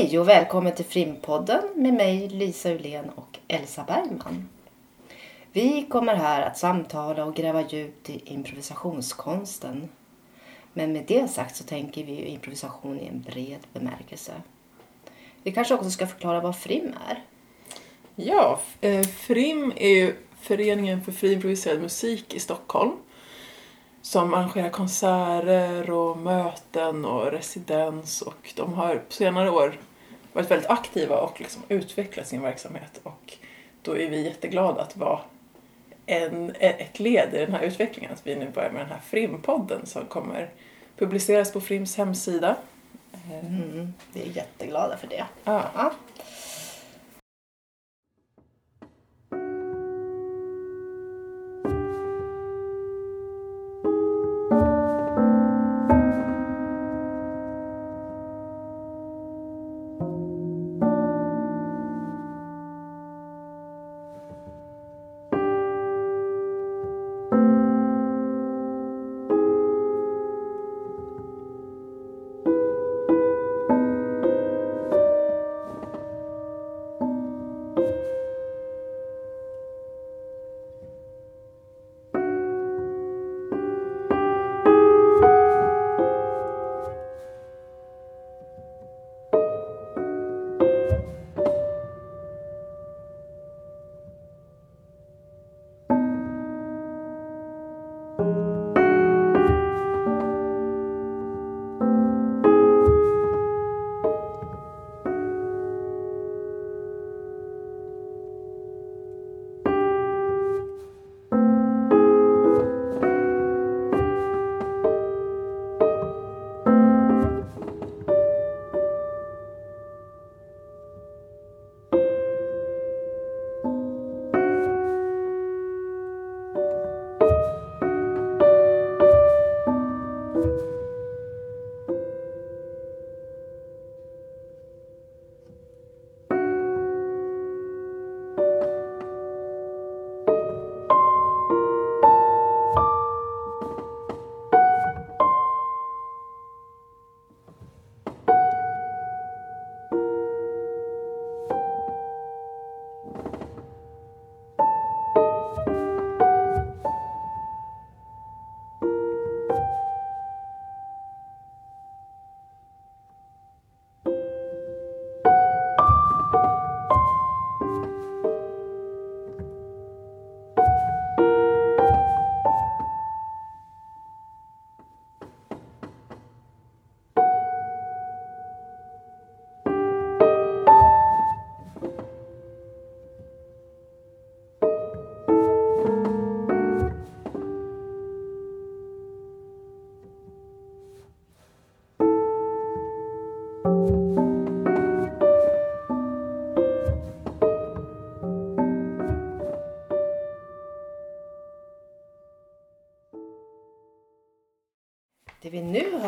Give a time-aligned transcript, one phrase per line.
[0.00, 4.48] Hej och välkommen till Frimpodden med mig Lisa Ulén och Elsa Bergman.
[5.52, 9.88] Vi kommer här att samtala och gräva djupt i improvisationskonsten.
[10.72, 14.32] Men med det sagt så tänker vi ju improvisation i en bred bemärkelse.
[15.42, 17.24] Vi kanske också ska förklara vad FRIM är.
[18.14, 22.92] Ja, eh, FRIM är ju Föreningen för fri improviserad musik i Stockholm
[24.02, 29.78] som arrangerar konserter och möten och residens och de har på senare år
[30.32, 33.38] varit väldigt aktiva och liksom utvecklat sin verksamhet och
[33.82, 35.20] då är vi jätteglada att vara
[36.06, 38.12] en, ett led i den här utvecklingen.
[38.12, 40.50] Att vi nu börjar med den här Frim-podden som kommer
[40.96, 42.56] publiceras på Frims hemsida.
[43.30, 45.24] Mm, vi är jätteglada för det.
[45.44, 45.64] Ja.
[45.74, 45.92] Ja.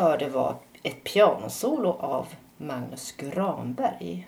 [0.03, 2.27] Hörde var ett pianosolo av
[2.57, 4.27] Magnus Granberg.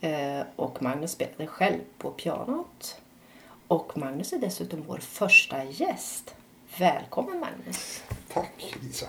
[0.00, 3.00] Eh, och Magnus spelade själv på pianot.
[3.68, 6.34] Och Magnus är dessutom vår första gäst.
[6.78, 8.02] Välkommen Magnus!
[8.32, 9.06] Tack Lisa.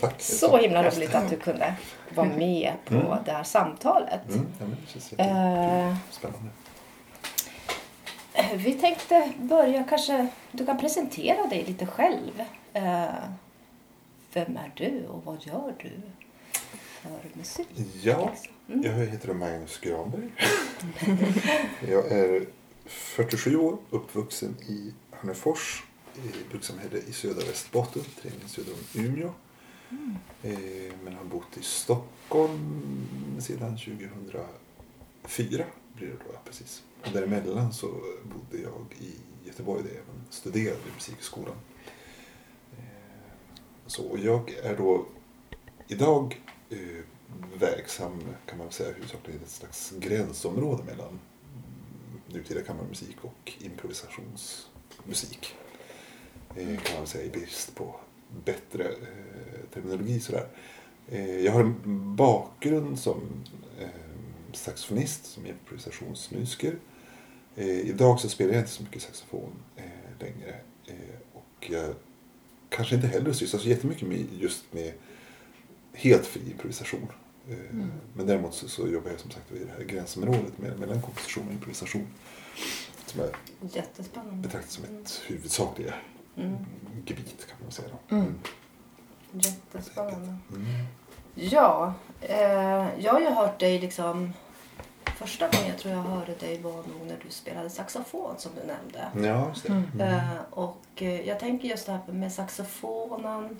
[0.00, 0.20] Tack.
[0.22, 1.74] Så himla roligt att du kunde
[2.14, 3.16] vara med på Mm.
[3.24, 4.28] det här samtalet.
[4.28, 4.66] Mm, ja,
[5.16, 5.88] det Eh.
[5.88, 6.50] jättespännande.
[8.54, 12.44] Vi tänkte börja kanske, du kan presentera dig lite själv.
[12.72, 13.04] Eh,
[14.32, 15.90] vem är du och vad gör du
[17.02, 17.68] för musik?
[18.02, 18.34] Ja,
[18.68, 18.82] Mm.
[18.82, 20.30] jag heter Magnus Granberg.
[21.88, 22.46] jag är
[22.86, 25.84] 47 år, uppvuxen i Hörnefors,
[26.16, 29.30] i brukssamhälle i södra Västerbotten, tre mil söder om Umeå.
[29.90, 30.16] Mm.
[30.42, 33.06] Eh, men har bott i Stockholm
[33.40, 36.82] sedan 2004 blir det då, precis.
[37.06, 37.86] Och däremellan så
[38.24, 39.14] bodde jag i
[39.46, 41.56] Göteborg där jag även studerade vid Musikskolan.
[43.90, 45.06] Så jag är då
[45.88, 46.40] idag
[46.70, 46.78] eh,
[47.58, 51.20] verksam kan man säga huvudsakligen i ett slags gränsområde mellan
[52.26, 55.54] nutida kammarmusik och improvisationsmusik.
[56.56, 57.96] Eh, kan man säga i brist på
[58.44, 60.46] bättre eh, terminologi sådär.
[61.08, 63.20] Eh, jag har en bakgrund som
[63.80, 63.88] eh,
[64.52, 66.74] saxofonist, som improvisationsmusiker.
[67.56, 69.84] Eh, idag så spelar jag inte så mycket saxofon eh,
[70.20, 70.54] längre.
[70.86, 70.94] Eh,
[71.32, 71.94] och jag
[72.70, 74.92] kanske inte heller sysslar så jättemycket med just med
[75.92, 77.06] helt fri improvisation.
[77.48, 77.90] Eh, Mm.
[78.14, 81.52] Men däremot så, så jobbar jag som sagt i det här gränsområdet mellan komposition och
[81.52, 82.06] improvisation.
[83.06, 83.30] Som jag
[83.72, 84.48] Jättespännande.
[84.48, 85.94] betraktar som ett huvudsakliga
[86.36, 86.56] Mm.
[87.06, 87.88] gebit kan man säga.
[88.08, 88.16] Då.
[88.16, 88.34] Mm.
[89.32, 90.36] Jättespännande.
[90.54, 90.64] Mm.
[91.34, 94.32] Ja, eh, jag har ju hört dig liksom...
[95.20, 98.66] Första gången jag tror jag hörde dig var nog när du spelade saxofon som du
[98.66, 99.28] nämnde.
[99.28, 99.68] Ja, just det.
[99.72, 99.84] Mm.
[99.94, 100.08] Mm.
[100.14, 103.58] Eh, och eh, jag tänker just det här med saxofonen,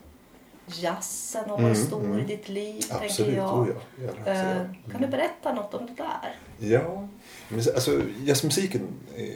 [0.66, 2.18] jazzen har varit Mm, stor mm.
[2.18, 3.58] i ditt liv, Absolut, jag.
[3.58, 4.04] oh ja.
[4.06, 4.74] högsta Eh, grad.
[4.84, 5.02] kan Mm.
[5.02, 6.34] du berätta något om det där?
[6.70, 7.08] Ja,
[7.48, 9.26] men alltså jazzmusiken eh,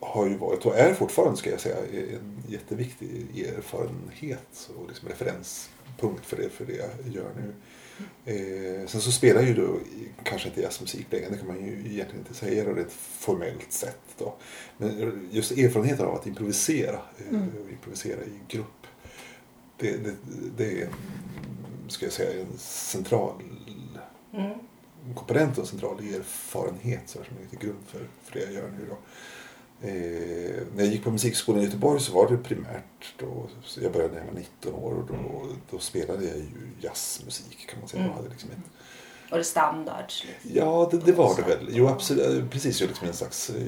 [0.00, 6.26] har ju varit och är fortfarande ska jag säga en jätteviktig erfarenhet och liksom referenspunkt
[6.26, 7.54] för det, för det jag gör nu.
[8.24, 9.78] Eh, sen så spelar ju då
[10.22, 14.00] kanske inte jazzmusik längre, det kan man ju egentligen inte säga då, rent formellt sett.
[14.18, 14.36] Då.
[14.76, 17.48] Men just erfarenheten av att improvisera, eh, Mm.
[17.70, 18.86] improvisera i grupp,
[19.76, 20.14] det, det,
[20.56, 20.88] det är
[21.88, 23.34] ska jag säga, en central
[24.34, 24.58] Mm.
[25.14, 28.70] komponent och en central erfarenhet så som ligger till grund för, för det jag gör
[28.78, 28.86] nu.
[28.88, 28.96] Då.
[29.82, 29.90] Eh,
[30.74, 33.46] när jag gick på musikskolan i Göteborg så var det primärt då,
[33.80, 36.44] jag började när jag var 19 år och då, då spelade jag ju
[36.80, 38.00] jazzmusik kan man säga.
[38.02, 38.10] Mm.
[38.10, 40.24] Jag hade liksom ett, Och det standards.
[40.24, 40.50] Liksom.
[40.54, 41.68] ja, det, det var det väl.
[41.70, 42.50] Jo, absolut.
[42.50, 43.62] Precis, jag liksom en slags, eh,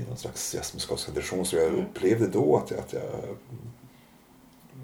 [0.00, 1.80] i någon slags jazzmusikalisk tradition så jag Mm.
[1.80, 3.02] upplevde då att jag, att jag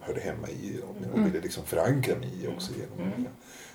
[0.01, 1.31] hörde hemma i och, och Mm.
[1.31, 3.11] ville liksom förankra mig i också genom Mm.
[3.19, 3.31] mina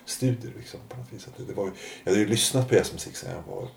[0.06, 0.54] studier.
[0.58, 1.28] Liksom, på något vis.
[1.28, 1.72] Att det, det var,
[2.04, 3.68] jag hade ju lyssnat på jazzmusik sedan jag var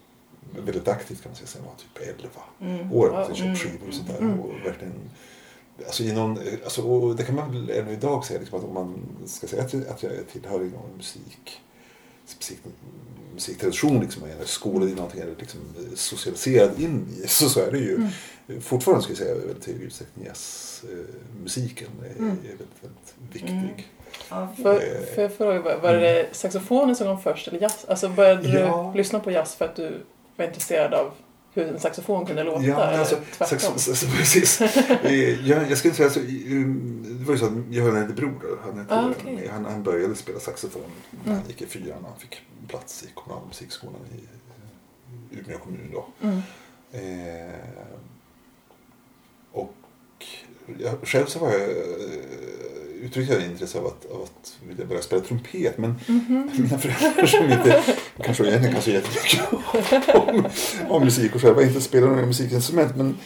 [0.65, 2.29] väldigt aktivt kan man säga, sedan jag var typ 11
[2.61, 2.93] Mm.
[2.93, 3.09] år.
[3.09, 3.17] Wow.
[3.19, 3.27] Wow.
[3.29, 3.57] Jag Mm.
[3.57, 4.19] köpt skivor och sånt där.
[4.19, 4.41] Mm.
[4.41, 4.95] Och verkligen,
[5.87, 8.75] alltså i någon, alltså, och det kan man väl ännu idag säga, liksom, att om
[8.75, 11.61] man ska säga att, jag- att jag tillhör i någon musik,
[12.39, 12.59] musik,
[13.35, 15.61] musiktradition, liksom, eller skolad i någonting, eller liksom
[15.95, 17.95] socialiserad in i, så, så är det ju
[18.49, 18.61] Mm.
[18.61, 22.31] fortfarande ska jag säga väldigt hög utsträckning jazzmusiken är, Mm.
[22.31, 23.51] är väldigt, väldigt viktig.
[23.51, 23.69] Mm.
[24.31, 24.81] Ja, För,
[25.15, 27.85] för jag fråga, var det saxofonen som kom först eller jazz?
[27.89, 28.91] Alltså började Ja.
[28.93, 30.01] du lyssna på jazz för att du
[30.37, 31.13] var intresserad av
[31.55, 32.63] hur en saxofon kunde låta?
[32.65, 33.79] Ja, alltså, tvärtom?
[33.79, 34.61] sax, sax, precis.
[35.03, 36.11] Eh, jag, jag skulle säga
[36.51, 38.59] um, det var ju så att jag har en äldre bror.
[38.65, 39.49] Han, Ah, okej.
[39.53, 41.39] han, han började spela saxofon när Mm.
[41.39, 44.29] han gick i fyran han fick plats i kommunala musikskolan i
[45.39, 45.91] Umeå kommun.
[45.93, 46.07] Då.
[46.23, 46.39] Mm.
[46.93, 47.55] Eh,
[49.53, 49.75] och
[50.79, 51.67] jag, själv så var jag, eh,
[53.03, 55.79] uttryckte jag intresse av att, av att vilja börja spela trumpet.
[55.79, 56.51] Men Mhm.
[56.59, 57.83] mina föräldrar som inte
[58.23, 59.41] kanske egentligen kan så jättemycket
[60.15, 60.49] om,
[60.89, 62.97] om musik och själva inte spelar några musikinstrument.
[62.97, 63.17] Men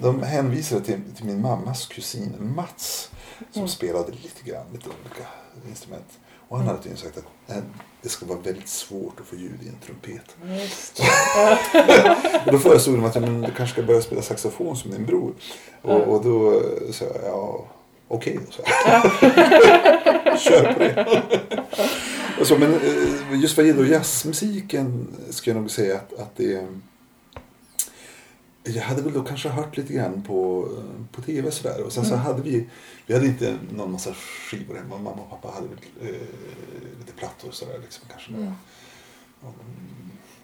[0.00, 3.10] de hänvisade till, till min mammas kusin Mats
[3.50, 3.68] som Mm.
[3.68, 5.26] spelade lite grann, lite olika
[5.68, 6.06] instrument.
[6.48, 7.24] Och han hade tydligen sagt att
[8.02, 10.36] det ska vara väldigt svårt att få ljud i en trumpet.
[12.46, 15.06] Och då föreslog de att ja, men, du kanske ska börja spela saxofon som din
[15.06, 15.34] bror.
[15.82, 17.66] Och, och då sa jag ja,
[18.08, 19.02] okej sa jag.
[20.40, 21.06] Kör på det.
[22.40, 26.66] och så, men eh, just vad gäller jazzmusiken ska jag nog säga att, att det
[28.64, 30.68] jag hade väl då kanske hört lite grann på,
[31.12, 31.82] på tv sådär.
[31.82, 32.26] Och sen så Mm.
[32.26, 32.66] hade vi,
[33.06, 34.98] vi hade inte någon massa skivor hemma.
[34.98, 36.08] Mamma och pappa hade väl eh,
[36.98, 38.04] lite plattor sådär liksom.
[38.10, 38.52] Kanske Mm.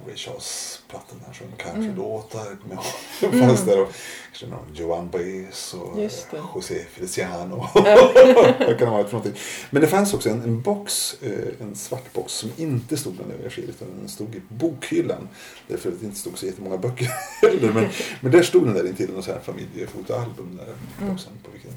[0.07, 1.59] Ray Charles-plattan där som Mm.
[1.59, 2.45] country-låtar.
[2.62, 3.33] kommer jag ihåg.
[3.33, 3.88] Det fanns där och
[4.33, 6.11] kanske någon Joan Baez och det.
[6.55, 7.57] José Feliciano.
[7.75, 9.40] Vad kan det ha varit för någonting.
[9.71, 13.33] Men det fanns också en, en box, eh, en svart box som inte stod bland
[13.33, 15.28] övriga skivor utan den stod i bokhyllan.
[15.69, 17.07] Därför att det inte stod så jättemånga böcker
[17.43, 17.73] heller.
[17.73, 17.88] Men,
[18.21, 21.11] men där stod den där intill något så här familjefotoalbum där Mm.
[21.11, 21.71] boxen på vilken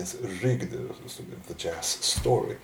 [0.00, 0.70] på vilkens rygg
[1.48, 2.54] The Jazz Story.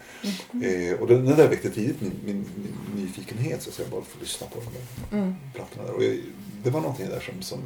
[0.53, 0.93] Mm.
[0.93, 4.03] Eh, och den, den där väckte tidigt min, min, min nyfikenhet så att jag bara
[4.03, 5.35] få lyssna på de där Mm.
[5.55, 5.93] plattorna där.
[5.95, 6.19] Och jag,
[6.63, 7.61] det var någonting där som, som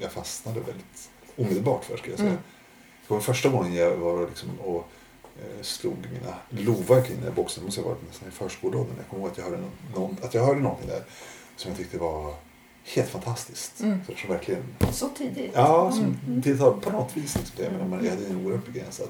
[0.00, 2.30] jag fastnade väldigt omedelbart för ska jag säga.
[2.30, 2.42] Mm.
[3.08, 4.88] Det var första gången jag var liksom och
[5.40, 7.62] eh, slog mina lovar kring den här boxen.
[7.62, 8.94] Det måste ha varit nästan i förskoleåldern.
[8.96, 9.62] Jag kommer ihåg att jag hörde,
[9.94, 11.02] någon, att jag hörde någonting där
[11.56, 12.34] som jag tyckte var
[12.84, 13.80] helt fantastiskt.
[13.80, 13.98] Mm.
[14.06, 14.62] Så, som verkligen,
[14.92, 15.50] Så tidigt?
[15.54, 16.42] ja, som Mm.
[16.42, 17.36] tilltalade på något vis.
[17.36, 17.70] Liksom, det.
[17.88, 19.08] Men jag hade en oerhört begränsad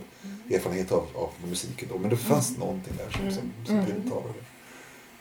[0.51, 1.99] erfarenhet av, av musiken då.
[1.99, 3.87] Men det fanns någonting där som, som, som Mm.
[3.87, 4.35] tilltalade.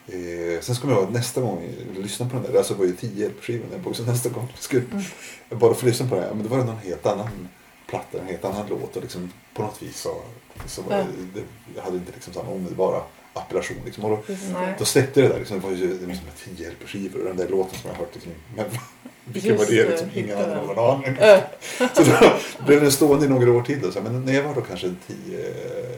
[0.07, 2.79] Eh, sen ska man ihåg att nästa gång jag lyssnade på den där, alltså det
[2.79, 5.03] var ju tio LP-skivor nästa gång jag skulle Mm.
[5.49, 7.47] jag bara få lyssna på den, men då var det någon helt annan
[7.87, 10.21] platta, en helt annan låt och liksom på något vis så,
[10.65, 11.43] så var det, det,
[11.75, 13.01] jag hade inte liksom samma omedelbara
[13.33, 13.77] appellation.
[13.85, 14.03] Liksom.
[14.05, 14.33] Och då.
[14.53, 14.75] Nej.
[14.79, 17.79] då släppte det där, liksom, det var ju liksom tio LP-skivor och den där låten
[17.79, 18.65] som jag hört, liksom, men
[19.25, 19.89] vilken Just var det?
[19.89, 21.17] Liksom, ingen hade någon aning.
[21.93, 23.81] Så då blev den stående i några år till.
[23.81, 25.39] Då, så, men när jag var då kanske 10,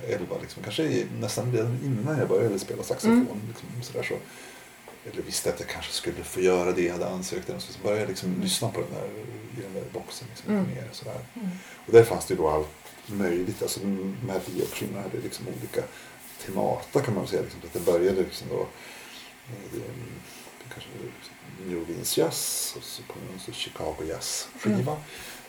[0.07, 3.13] 11, liksom, kanske nästan redan innan jag började spela saxofon.
[3.13, 3.27] Mm.
[3.47, 4.13] Liksom, så där, så,
[5.11, 7.59] eller visste att jag kanske skulle få göra det, jag hade ansökt den.
[7.61, 9.07] Så, så började jag liksom lyssna på den där,
[9.59, 10.27] i den där boxen.
[10.31, 10.65] Liksom, Mm.
[10.69, 11.19] lite mer, så där.
[11.35, 11.49] Mm.
[11.85, 12.67] Och där fanns det ju då allt
[13.07, 13.61] möjligt.
[13.61, 15.81] Alltså, de här tio optionerna hade liksom olika
[16.45, 17.41] temata kan man säga.
[17.41, 18.67] Liksom, att det började liksom då
[19.49, 19.81] eh,
[20.73, 20.89] kanske
[21.65, 24.97] New Orleans jazz och så det en Chicago jazz skiva.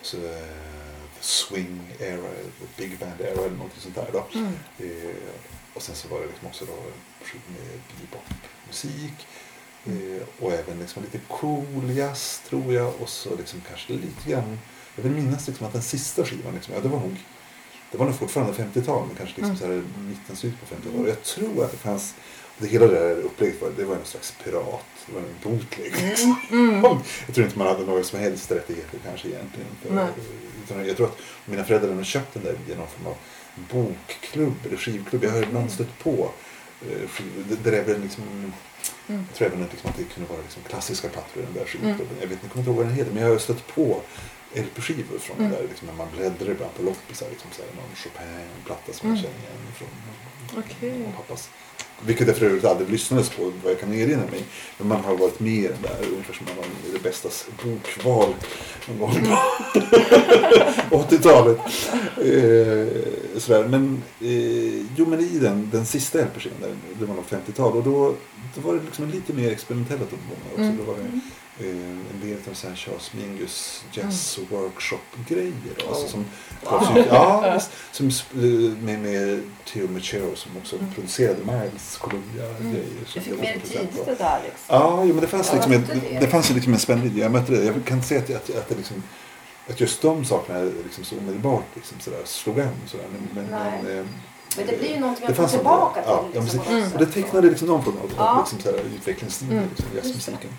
[0.01, 2.29] Så eh, swing era,
[2.77, 4.09] big band era eller någonting sånt där.
[4.11, 4.25] Då.
[4.33, 4.53] Mm.
[4.79, 5.15] Eh,
[5.73, 6.75] och sen så var det liksom också då
[7.47, 9.27] med bebop-musik.
[9.85, 12.93] Eh, och även liksom lite cool jazz tror jag.
[13.01, 14.59] Och så liksom kanske lite grann.
[14.95, 17.17] Jag vill minnas liksom att den sista skivan, liksom, ja, det var nog
[17.91, 19.57] det var nog fortfarande 50-tal, men kanske liksom Mm.
[19.57, 21.07] så här mitten, slutet på 50-talet.
[21.07, 22.15] Jag tror att det fanns,
[22.57, 25.93] det hela det där upplägget var, det var en slags pirat, det var en bootleg.
[26.01, 26.35] liksom.
[26.51, 26.81] Mm.
[27.25, 29.69] Jag tror inte man hade några som helst rättigheter kanske egentligen.
[29.81, 30.07] För, Nej.
[30.65, 33.15] utan jag tror att mina föräldrar hade köpt den där via någon form av
[33.71, 35.23] bokklubb eller skivklubb.
[35.23, 36.29] Jag har ibland stött på
[36.81, 37.43] eh, skivor.
[37.49, 38.53] Det, det är väl liksom,
[39.09, 39.25] Mm.
[39.29, 42.17] jag tror även liksom, att det kunde vara liksom klassiska plattor i den där skivklubben.
[42.21, 44.01] Jag vet inte, jag kommer inte ihåg vad den heter, men jag har stött på
[44.53, 45.51] LP-skivor från Mm.
[45.51, 45.67] den där.
[45.67, 47.27] Liksom, när man bläddrar ibland på loppisar.
[47.29, 49.23] Liksom, så här, någon Chopin-platta som jag Mm.
[49.23, 51.49] känner igen från och pappas.
[52.05, 54.43] Vilket jag för övrigt aldrig lyssnades på vad jag kan erinra mig.
[54.77, 57.03] Men man har varit med i den där ungefär som man var med i det
[57.03, 58.33] bästas bokval
[58.87, 59.13] någon gång
[60.89, 61.57] på 80-talet.
[62.17, 63.67] Eh, sådär.
[63.67, 66.57] Men, eh, jo, men i den, den sista LP-skivan,
[66.99, 68.15] det var nog 50-tal, och då,
[68.55, 70.61] då var det liksom lite mer experimentella tongångar också.
[70.63, 70.77] Mm.
[70.77, 71.09] Då var det, eh,
[71.59, 75.53] en del av så här Charles Mingus jazz och workshop-grejer.
[75.89, 76.25] Alltså, som,
[77.09, 79.41] ja, visst, som, eh, med, med
[79.73, 80.93] Theo Machero som också Mm.
[80.93, 82.85] producerade Miles Columbia-grejer.
[82.99, 83.67] Du som fick på.
[83.67, 84.65] tidigt det där liksom.
[84.67, 86.19] Ja, jo, men det fanns, Ja, liksom mötte det.
[86.19, 87.17] det fanns liksom en spännvidd.
[87.17, 87.63] Jag mötte det.
[87.65, 89.03] Jag kan inte säga att, att, att, det liksom,
[89.69, 92.69] att just de sakerna liksom så omedelbart liksom sådär, slog an.
[92.87, 93.05] Sådär.
[93.11, 94.05] Men, men, men, eh,
[94.57, 96.31] Men det blir ju någonting att en- tillbaka ja, till.
[96.35, 98.45] ja, liksom, något och det tecknade liksom någon form av Ja.
[98.53, 99.69] liksom, utvecklingslinje Mm.
[99.69, 100.49] liksom, jazzmusiken.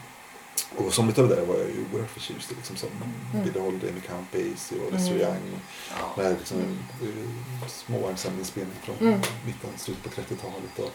[0.77, 2.55] Och som utav det där var jag ju oerhört förtjust i.
[2.55, 2.89] Liksom, som
[3.33, 3.45] Mm.
[3.47, 5.21] Billie Holiday med Count Basie och Lester Mm.
[5.27, 5.61] Young.
[5.99, 6.23] Ja.
[6.23, 6.59] Med liksom,
[7.03, 9.21] eh, små ensemblinspelningar från Mm.
[9.47, 10.79] mitten, slutet på 30-talet.
[10.79, 10.93] Och,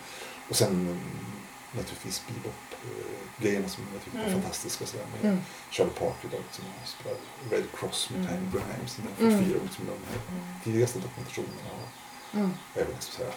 [0.49, 0.99] och sen mm,
[1.71, 4.41] naturligtvis bebop-grejerna som jag tyckte var Mm.
[4.41, 4.85] fantastiska.
[4.85, 5.41] Sådär, med Mm.
[5.71, 7.17] Charlie Parker då, som spelar
[7.51, 8.29] Red Cross med Mm.
[8.31, 8.95] Tiny Grimes.
[8.95, 9.39] Den där Mm.
[9.39, 10.19] 44 liksom, de här
[10.63, 11.69] tidigaste dokumentationerna.
[11.81, 11.89] Och
[12.39, 12.51] Mm.
[12.75, 13.33] även liksom, sådär,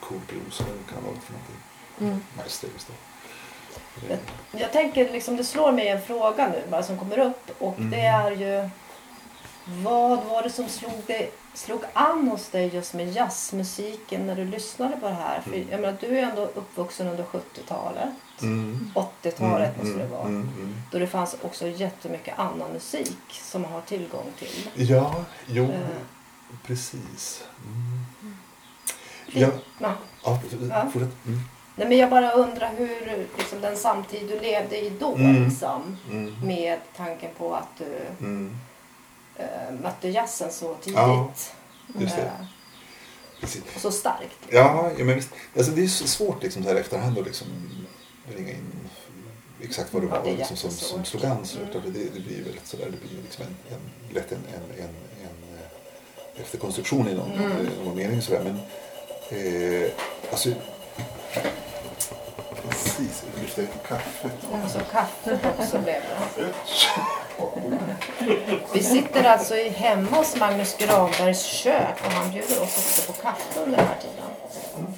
[0.00, 1.60] Cool Blues eller vad det kan ha varit för någonting.
[2.00, 2.18] Mm.
[2.36, 2.94] Miles Davis då.
[4.08, 7.78] Men- Jag tänker liksom, det slår mig en fråga nu bara som kommer upp och
[7.78, 7.90] Mm.
[7.90, 8.68] det är ju
[9.66, 14.44] vad var det som slog, dig, slog an hos dig just med jazzmusiken när du
[14.44, 15.40] lyssnade på det här?
[15.40, 15.68] För Mm.
[15.70, 18.08] jag menar, du är ändå uppvuxen under 70-talet,
[18.42, 18.90] Mm.
[18.94, 20.22] 80-talet måste det vara.
[20.22, 20.74] Mm, mm.
[20.92, 24.68] Då det fanns också jättemycket annan musik som man har tillgång till.
[24.74, 25.14] Ja,
[25.46, 25.70] jo, Eh.
[26.66, 27.44] precis.
[27.66, 28.36] Mm.
[29.26, 29.94] Ja, Ja.
[30.24, 30.38] ja.
[31.26, 31.40] Mm.
[31.78, 35.44] Nej, men jag bara undrar hur liksom, den samtid du levde i då Mm.
[35.44, 36.34] liksom, Mm.
[36.44, 38.56] med tanken på att du Mm.
[39.36, 39.46] eh,
[39.82, 40.98] mötte jazzen så tidigt.
[40.98, 41.32] Ja.
[42.00, 42.28] Eh,
[43.74, 44.36] och så starkt.
[44.48, 45.28] Ja, ja men visst.
[45.56, 47.46] Alltså, det är svårt liksom, så här efterhand att liksom,
[48.36, 48.72] ringa in
[49.62, 51.30] exakt vad det Ja, var det är liksom, som, som slog an.
[51.32, 51.70] Mm.
[51.72, 54.88] klart, det, det blir väldigt sådär, det blir liksom en, en, lätt en, en, en,
[55.22, 57.66] en eh, efterkonstruktion i någon, Mm.
[57.84, 58.22] någon mening.
[58.22, 58.42] Sådär.
[58.44, 58.56] Men
[59.38, 59.90] eh,
[60.30, 60.48] alltså,
[62.68, 64.32] precis, jag lyfte kaffet.
[64.64, 66.52] Och så kaffet också blev det.
[68.72, 73.22] Vi sitter alltså i hemma hos Magnus Granbergs kök och han bjuder oss också på
[73.22, 74.24] kaffe under den här tiden.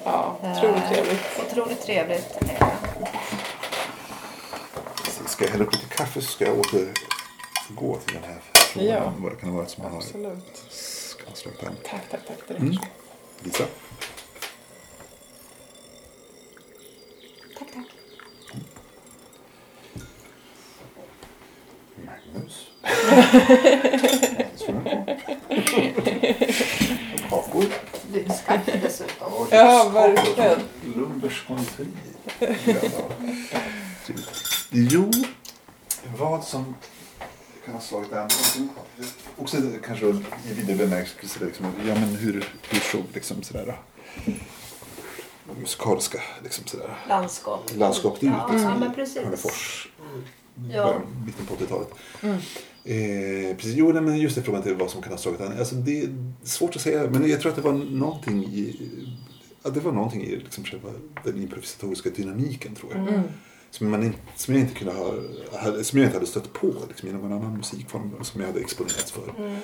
[0.05, 1.21] Ja, otroligt Eh, trevligt.
[1.51, 2.37] Otroligt trevligt.
[2.37, 3.09] är det.
[5.29, 8.89] Ska jag hälla upp lite kaffe så ska jag återgå till den här frågan.
[8.89, 9.13] Ja.
[9.19, 11.61] Vad det kan varit som man har Absolut.
[11.61, 11.77] kan.
[11.85, 12.51] Tack, tack, tack.
[12.59, 12.77] Mm.
[13.43, 13.65] Lisa?
[17.59, 17.87] Tack, tack.
[22.05, 22.71] Magnus.
[27.31, 27.65] Kakor.
[28.13, 29.33] Lyxkaffe dessutom.
[29.51, 30.61] Ja, verkligen.
[30.97, 31.89] Lundbergs konditori.
[34.71, 35.11] Jo,
[36.19, 36.75] vad som
[37.65, 38.29] kan ha slagit an.
[39.37, 39.57] Också
[39.87, 40.15] kanske i
[40.55, 41.45] vidare bemärkelse.
[41.45, 43.79] Liksom, ja, men hur, hur såg liksom sådär,
[45.61, 47.71] musikaliska liksom sådär, Landskap.
[47.77, 48.29] landskapet ut?
[48.31, 49.23] Ja, liksom, ja, men precis.
[49.23, 49.89] Hörnefors.
[50.71, 50.85] Ja.
[50.85, 51.89] början, mitten på 80-talet.
[52.23, 52.39] Mm.
[52.85, 55.53] Eh, precis, jo, nej, men just det frågan till vad som kan ha slagit an.
[55.59, 56.09] Alltså, det är
[56.43, 58.91] svårt att säga, men jag tror att det var någonting i,
[59.63, 60.89] ja, det var någonting i liksom själva
[61.25, 63.09] den improvisatoriska dynamiken, tror jag.
[63.09, 63.23] Mm.
[63.71, 65.15] Som, man inte, som jag inte kunde ha,
[65.59, 68.61] hade, som jag inte hade stött på liksom, i någon annan musikform som jag hade
[68.61, 69.35] exponerats för.
[69.39, 69.55] Mm.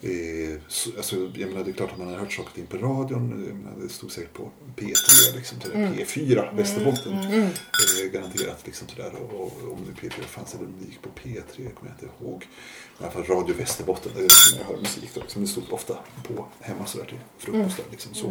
[0.00, 2.66] Eh, så, alltså, jag menar, det är klart att man har hört saker och ting
[2.66, 3.44] på radion.
[3.48, 5.92] Jag menar, det stod säkert på P3, liksom, sådär, Mm.
[5.94, 7.12] P4, Västerbotten.
[7.12, 7.42] Mm.
[7.42, 8.62] Eh, garanterat.
[8.66, 9.12] Liksom, sådär.
[9.14, 12.24] Och, och om det P4 fanns eller om det gick på P3 kommer jag inte
[12.24, 12.42] ihåg.
[13.00, 14.22] I alla fall Radio Västerbotten, där
[14.58, 15.10] jag hör musik.
[15.14, 15.98] Då, liksom, det stod ofta
[16.28, 17.76] på hemma sådär till frukost.
[17.76, 18.26] Där, liksom, så.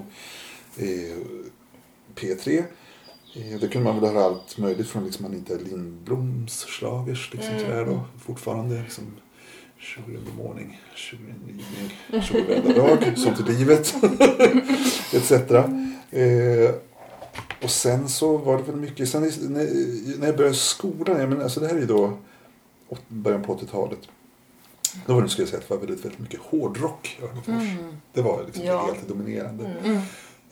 [0.77, 1.17] Eh,
[2.15, 2.63] P3.
[3.35, 7.29] Eh, Där kunde man väl höra allt möjligt från liksom Anita Lindbloms schlagers.
[7.33, 7.65] Liksom Mm.
[7.65, 8.01] sådär då.
[8.25, 9.03] Fortfarande liksom
[9.97, 10.81] in the morning,
[11.13, 11.65] evening,
[12.23, 13.95] sugar varenda dag, sånt i livet.
[15.13, 15.31] Etc.
[16.11, 16.75] Eh,
[17.63, 19.47] och sen så var det väl mycket, sen i-
[20.19, 22.17] när, jag började skolan, jag menar, alltså det här är ju då
[23.07, 23.99] början på 80-talet.
[25.05, 27.69] Då var det, skulle jag säga, att det var väldigt, väldigt mycket hårdrock i Hörnefors.
[28.13, 28.85] Det var liksom Ja.
[28.85, 29.75] helt dominerande.
[29.83, 30.01] Mm.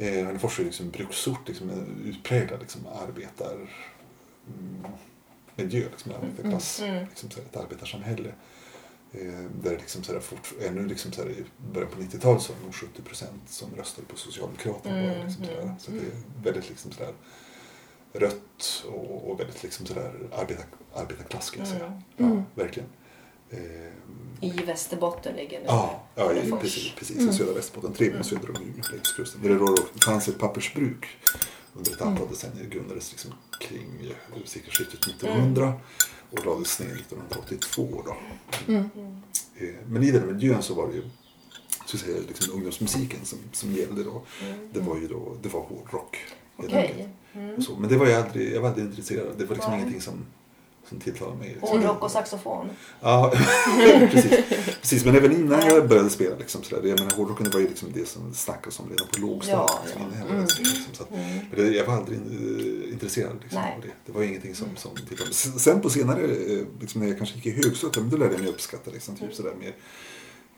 [0.08, 3.54] Eh, Hörnefors är liksom bruksort, liksom en utpräglad liksom, arbetar
[4.48, 4.86] mm,
[5.56, 7.06] liksom, en arbetarklass, Mm.
[7.10, 8.30] liksom, så här, ett arbetarsamhälle.
[9.12, 9.22] Eh,
[9.64, 11.44] där det liksom, så här, fort, ännu liksom, så här, i
[11.74, 14.98] början på 90-talet så var det nog 70 procent som röstade på Socialdemokraterna.
[14.98, 17.14] Mm, bara, liksom, så, mm, så det är väldigt liksom, så där,
[18.20, 21.86] rött och, och väldigt liksom, så där, arbetar, arbetarklass ska jag säga.
[21.86, 22.02] Mm.
[22.18, 22.44] Ja, Mm.
[22.56, 22.90] verkligen.
[23.54, 26.94] Eh, I Västerbotten ligger nu Ja, ja i, precis.
[26.96, 27.30] precis Mm.
[27.30, 27.94] I södra Västerbotten.
[27.94, 29.42] Tre mil söder om Umeå längs kusten.
[29.42, 31.06] Där det då fanns ett pappersbruk
[31.74, 32.70] under ett antal decennier.
[32.70, 35.74] grundades liksom kring eh, sekelskiftet 1900
[36.32, 38.04] och lades ner 1982.
[38.06, 38.16] Då.
[38.74, 38.90] Mm.
[39.56, 41.04] Eh, Men i den miljön så var det ju
[41.86, 44.22] så säga, liksom ungdomsmusiken som, som gällde då.
[44.74, 46.18] Det var ju då, det var hårdrock.
[46.58, 47.10] helt enkelt.
[47.34, 47.56] Mm.
[47.56, 47.76] Och Så.
[47.76, 49.28] Men det var jag aldrig, jag var aldrig intresserad.
[49.38, 49.80] Det var liksom Nej.
[49.82, 50.26] ingenting som,
[50.94, 51.58] som tilltalade mig.
[51.62, 52.70] Hårdrock och saxofon.
[53.02, 53.34] Ja,
[54.12, 54.32] precis.
[54.82, 55.06] precis.
[55.06, 56.36] Men även innan jag började spela.
[56.38, 59.70] Liksom, sådär, jag menar, hårdrocken var ju liksom det som snackades om redan på lågstadiet.
[59.70, 60.26] Ja, liksom, ja.
[60.36, 60.42] Mm.
[60.42, 61.38] liksom, så att, Mm.
[61.52, 63.88] men det, jag var aldrig eh, intresserad liksom, av det.
[64.06, 65.34] Det var ingenting som, som tilltalade mig.
[65.60, 68.50] Sen- på senare, eh, liksom, när jag kanske gick i högstadiet, då lärde jag mig
[68.50, 69.74] uppskatta liksom, typ, sådär, mer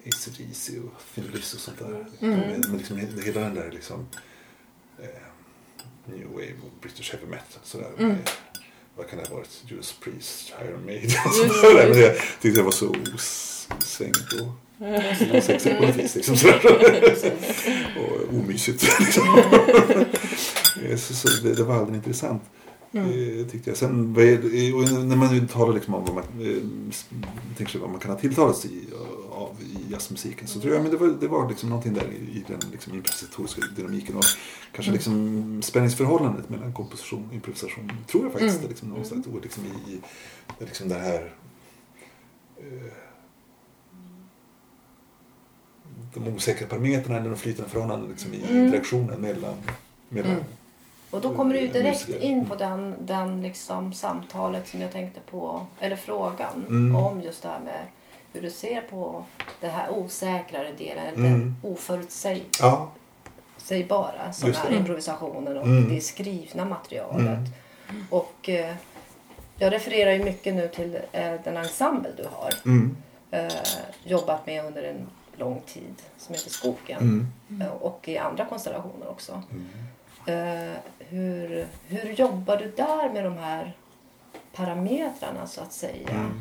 [0.07, 2.07] AC/DC och Lizzy och sånt där.
[2.19, 2.39] Mm.
[2.39, 4.07] Men, men liksom, hela den där liksom,
[4.99, 5.05] eh,
[6.05, 7.59] New Wave och British Heavy Metal.
[7.63, 8.15] Sådär, Mm.
[8.97, 9.63] Vad kan det ha varit?
[9.67, 11.89] Judas Priest, Iron Maiden Just det.
[11.89, 14.47] Men jag tyckte det var så osvängt och
[15.37, 16.15] osexigt på något vis.
[16.15, 16.35] Liksom,
[17.97, 18.99] och omysigt.
[18.99, 19.23] Liksom.
[20.97, 22.41] Så, så det, det var aldrig intressant.
[22.93, 23.39] Mm.
[23.39, 23.77] Eh, tyckte jag.
[23.77, 26.57] Sen, när man nu talar liksom om vad man, eh,
[26.89, 27.05] s-
[27.57, 28.83] tänker sig vad man kan ha tilltalats i,
[29.35, 29.57] av
[29.89, 32.93] jazzmusiken så tror jag men det var, det var liksom någonting där i, den liksom
[32.93, 34.23] improvisatoriska dynamiken och
[34.71, 34.93] kanske Mm.
[34.93, 38.69] liksom spänningsförhållandet mellan komposition och improvisation tror jag faktiskt Mm.
[38.69, 39.99] liksom någonstans och liksom i,
[40.59, 41.33] liksom det här
[42.57, 42.91] eh,
[46.13, 48.65] de osäkra parametrarna eller de flytande förhållandena liksom i Mm.
[48.65, 49.53] interaktionen mellan,
[50.09, 50.43] mellan Mm.
[51.09, 55.65] Och då kommer du direkt in på den, den liksom samtalet som jag tänkte på,
[55.79, 56.95] eller frågan Mm.
[56.95, 57.79] om just det här med
[58.35, 59.25] hur du ser på
[59.61, 61.23] den här osäkrare delen, Mm.
[61.31, 62.45] den oförutsägbara
[64.25, 65.89] Ja, som är improvisationen och Mm.
[65.89, 67.39] det skrivna materialet.
[67.89, 68.05] Mm.
[68.09, 68.75] Och eh,
[69.57, 72.97] jag refererar ju mycket nu till eh, den ensemble du har mm,
[73.31, 73.47] eh,
[74.03, 77.31] jobbat med under en lång tid som heter Skogen.
[77.49, 79.41] mm, Eh, Och i andra konstellationer också.
[79.51, 79.67] mm.
[80.27, 83.73] Eh, hur, hur jobbar du där med de här
[84.53, 86.31] parametrarna så att säga?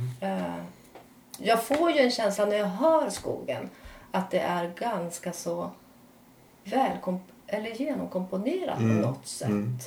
[1.38, 1.48] Mm.
[1.48, 3.70] Jag får ju en känsla när jag hör skogen
[4.10, 5.70] att det är ganska så
[6.64, 9.02] välkom- eller genomkomponerat Mm.
[9.02, 9.48] på något sätt.
[9.48, 9.78] Mm.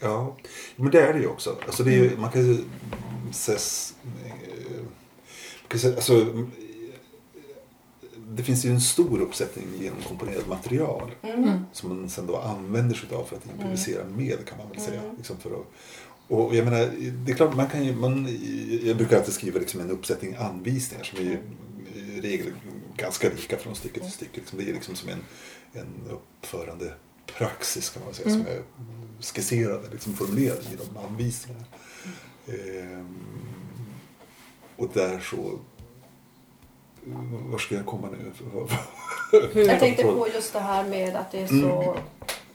[0.00, 0.36] Ja,
[0.76, 1.56] men det är det ju också.
[1.66, 2.64] Alltså det är ju, man kan ju
[3.30, 4.32] ses, eh,
[5.62, 6.50] man kan säga, alltså, mm,
[8.28, 11.66] det finns ju en stor uppsättning genomkomponerat material Mm.
[11.72, 15.00] som man sen då använder sig av för att improvisera med kan man väl säga.
[15.02, 15.16] Mm.
[15.16, 15.66] Liksom för att,
[16.28, 16.90] och jag menar,
[17.24, 18.38] det är klart man kan ju, man,
[18.82, 21.38] jag brukar alltid skriva liksom en uppsättning anvisningar som är ju
[21.94, 22.52] i regel
[22.96, 24.40] ganska lika från stycke till stycke.
[24.40, 25.24] Liksom det är liksom som en,
[25.72, 26.92] en uppförande
[27.26, 28.62] praxis kan man säga som är
[29.20, 31.64] skisserad, liksom formulerad i de anvisningarna.
[32.46, 33.16] Ehm,
[34.76, 35.58] och där så
[37.50, 38.32] var ska jag komma nu?
[39.54, 41.96] Jag tänkte på just det här med att det är så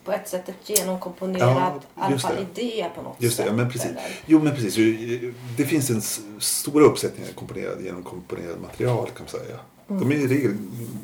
[0.03, 1.79] på ett sätt ett genomkomponerat Mm.
[1.95, 3.51] Ja, i alla fall idé på något Just det, sätt.
[3.51, 3.85] ja, men precis.
[3.91, 4.03] eller?
[4.25, 4.75] Jo men precis.
[5.57, 9.59] Det finns en s- stora uppsättningar komponerade genom komponerat material kan man säga.
[9.87, 10.57] De är i regel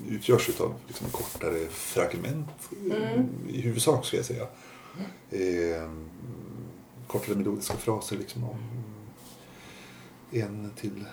[0.09, 2.47] utgörs av liksom kortare fragment
[2.85, 3.29] Mm.
[3.49, 4.47] i huvudsak skulle jag säga.
[5.31, 5.89] Eh,
[7.07, 8.57] kortare melodiska fraser liksom om
[10.31, 11.05] en till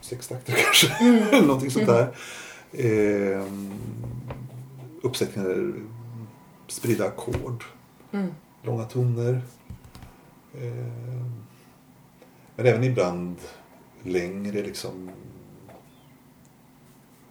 [0.00, 0.86] sex takter kanske.
[1.00, 1.46] Mm.
[1.46, 2.14] Någonting sånt där.
[2.72, 3.44] Eh,
[5.02, 5.74] uppsättningar,
[6.68, 7.64] spridda ackord
[8.12, 8.34] Mm.
[8.62, 9.42] långa toner.
[10.54, 11.24] Eh,
[12.56, 13.36] men även ibland
[14.02, 15.10] längre liksom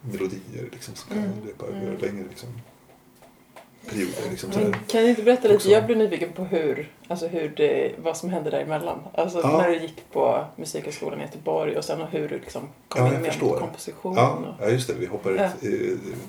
[0.02, 1.82] melodier liksom, som kan Mm, löpa mm.
[1.82, 2.24] över längre.
[2.30, 2.50] Liksom.
[3.90, 4.30] Perioder.
[4.30, 5.56] Liksom, Men kan du inte berätta lite?
[5.56, 5.70] Också.
[5.70, 9.00] Jag blir nyfiken på hur, alltså hur det, vad som hände däremellan.
[9.14, 9.58] Alltså Ja.
[9.58, 13.22] när du gick på Musikhögskolan i Göteborg och sen hur du liksom kom Ja, in
[13.22, 13.60] med förstår.
[13.60, 14.16] komposition.
[14.16, 14.66] Ja, Och...
[14.66, 14.94] ja, just det.
[15.00, 15.44] Vi hoppar Ja.
[15.44, 15.72] ett eh,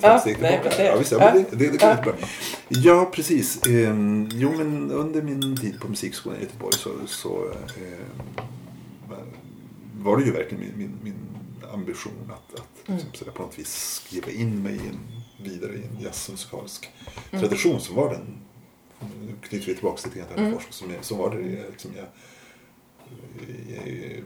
[0.01, 0.85] Ja, steg tillbaka.
[0.85, 1.91] ja, visst, ja, det, det, det går Ja.
[1.91, 2.15] jättebra.
[2.69, 3.67] Ja, precis.
[3.67, 8.45] Ehm, jo, men under min tid på Musikskolan i Göteborg så, så ehm,
[10.03, 11.15] var det ju verkligen min, min, min
[11.75, 13.01] ambition att, att Mm.
[13.11, 14.99] liksom, på något vis skriva in mig i en,
[15.45, 16.91] vidare i en jazzmusikalisk
[17.33, 17.41] Mm.
[17.41, 18.37] tradition som var den,
[19.27, 20.51] nu knyter vi tillbaka lite grann till Mm.
[20.53, 22.07] Hörnefors, som, jag- som var det liksom, jag,
[23.87, 24.23] i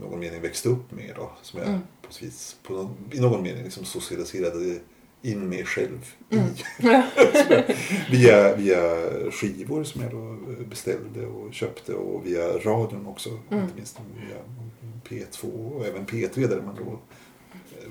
[0.00, 1.12] någon mening växte upp med.
[1.16, 1.80] Då, som jag Mm.
[2.02, 4.78] på vis, på någon, i någon mening liksom socialiserade
[5.22, 6.44] in mig själv Mm.
[8.10, 8.80] via, via
[9.30, 13.28] skivor som jag då beställde och köpte och via radion också.
[13.50, 13.64] Mm.
[13.64, 14.36] Inte minst via
[15.08, 16.98] P2 och även P3 där man då eh,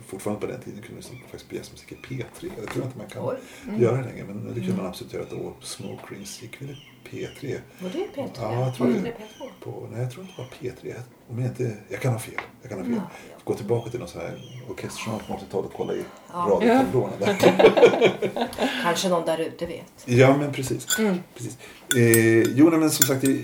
[0.08, 2.24] fortfarande på den tiden kunde lyssna på faktiskt på jazzmusik i P3.
[2.40, 3.36] Det tror jag inte man kan
[3.68, 3.82] Mm.
[3.82, 5.54] göra längre men det kunde man absolut göra då.
[5.62, 6.78] Smoke Rings gick väl i
[7.10, 7.58] P3.
[7.80, 8.30] var det P3?
[8.42, 9.00] Ja, jag tror Var det.
[9.00, 9.50] det P2?
[9.64, 11.02] På, nej, jag tror inte det var P3.
[11.30, 12.34] Om jag, inte, jag kan ha fel.
[12.62, 12.96] Jag kan ha fel.
[12.96, 13.12] Ja.
[13.44, 16.48] Gå tillbaka till någon sån här orkesterjournal på 80-talet och kolla i Ja.
[16.52, 17.38] radiotablåerna.
[18.84, 19.86] Kanske någon där ute vet.
[20.06, 21.00] Ja, men precis.
[21.00, 21.18] Mm.
[21.36, 21.58] precis.
[21.96, 23.38] Eh, jo, men som sagt, jag,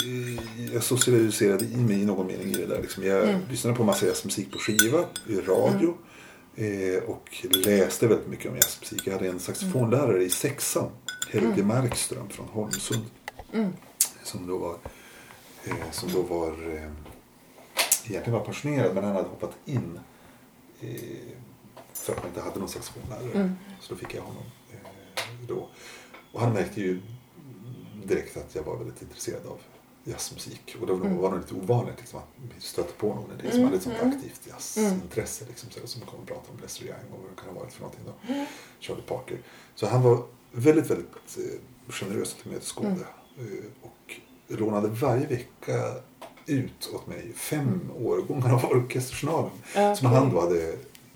[0.74, 2.82] jag socialiserade in mig i någon mening i det där.
[2.82, 3.04] Liksom.
[3.06, 3.42] Jag Mm.
[3.50, 5.94] lyssnade på massa jazzmusik på skiva, i radio.
[6.56, 9.08] Eh, och läste väldigt mycket om jazzmusik.
[9.08, 10.92] Jag hade en saxofonlärare i sexan,
[11.32, 13.06] Helge Markström från Holmsund.
[13.54, 13.74] Mm.
[14.24, 14.78] Som då var,
[15.64, 16.92] eh, som då var eh,
[18.06, 20.00] egentligen var pensionerad men han hade hoppat in
[20.82, 20.90] eh,
[21.94, 23.32] för att man inte hade någon saxofonlärare.
[23.34, 23.56] Mm.
[23.80, 24.78] Så då fick jag honom eh,
[25.48, 25.70] då.
[26.32, 27.02] Och han märkte ju
[28.04, 29.60] direkt att jag var väldigt intresserad av
[30.04, 30.76] jazzmusik.
[30.82, 31.18] Och då Mm.
[31.18, 33.84] var det lite ovanligt liksom, att vi stötte på någon det som Mm, hade ett
[33.84, 34.14] sånt mm.
[34.18, 35.46] aktivt jazzintresse.
[35.50, 37.74] Liksom, så, som kom och pratade om Lester Young och vad det kan ha varit
[37.74, 38.34] för någonting då.
[38.34, 38.46] Mm.
[38.80, 39.38] Charlie Parker.
[39.76, 43.06] Så han var väldigt, väldigt eh, generös och tillmötesgående.
[43.40, 43.54] Mm.
[43.58, 44.14] Eh, och
[44.60, 45.94] lånade varje vecka
[46.46, 49.52] ut åt mig fem årgångar av Orkesterjournalen.
[49.76, 50.76] Ja, Som han då hade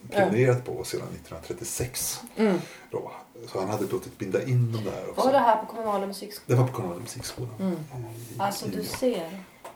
[0.09, 2.21] prenumererat på sedan 1936.
[2.35, 2.57] Mm.
[2.91, 3.11] Då.
[3.51, 5.09] Så han hade låtit binda in dem där.
[5.09, 5.25] också.
[5.25, 6.43] Var det här på kommunala musikskolan?
[6.47, 7.51] Det var på kommunala musikskolan.
[7.59, 7.73] Mm.
[7.73, 7.77] I-
[8.37, 9.29] Alltså i- du ser.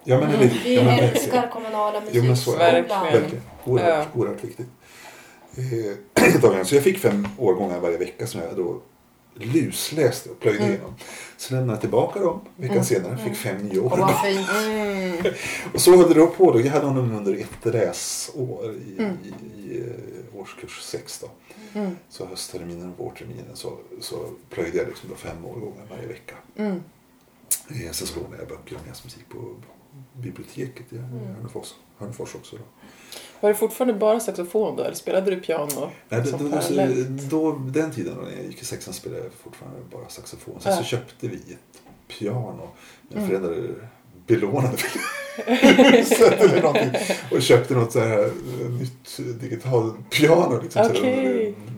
[0.04, 0.50] Ja, men, Mm.
[0.64, 2.60] Vi ja, men, älskar kommunala musikskolan.
[2.60, 3.42] Verkligen.
[3.66, 4.68] Oerhört, oerhört viktigt.
[5.58, 8.82] Eh, så jag fick fem årgångar varje vecka som jag då
[9.34, 10.72] lusläste och plöjde Mm.
[10.72, 10.94] igenom.
[11.38, 12.86] Så lämnade jag tillbaka dem veckan Mm.
[12.86, 13.18] senare.
[13.18, 14.50] Fick fem nya Och vad fint.
[14.66, 15.34] Mm.
[15.74, 16.52] Och så höll det då på.
[16.52, 16.60] Då.
[16.62, 19.18] Jag hade honom under ett läsår i, Mm.
[19.24, 21.20] i, i eh, årskurs sex.
[21.20, 21.30] Då.
[21.80, 21.96] Mm.
[22.10, 26.36] Så höstterminen och vårterminen så, så plöjde jag liksom då fem årgångar varje vecka.
[26.56, 26.84] Mm.
[27.70, 29.56] Eh, Sen så lånade jag böcker om jazzmusik på
[30.14, 32.56] biblioteket i Hörnefors, Hörnefors också.
[32.56, 32.64] Då.
[33.42, 34.84] Var det fortfarande bara saxofon då?
[34.84, 35.92] Eller spelade du piano?
[36.10, 37.08] Nej, som då, då, så, parallellt?
[37.30, 40.56] då, den tiden då när jag gick i sexan spelade jag fortfarande bara saxofon.
[40.60, 40.78] Sen Ja.
[40.78, 41.82] så köpte vi ett
[42.20, 42.70] piano.
[43.10, 43.30] Mina Mm.
[43.42, 43.76] föräldrar
[44.28, 46.92] belånade sätt eller någonting.
[47.32, 48.32] Och köpte något så här
[48.80, 50.60] nytt digitalt piano.
[50.64, 50.94] Liksom, så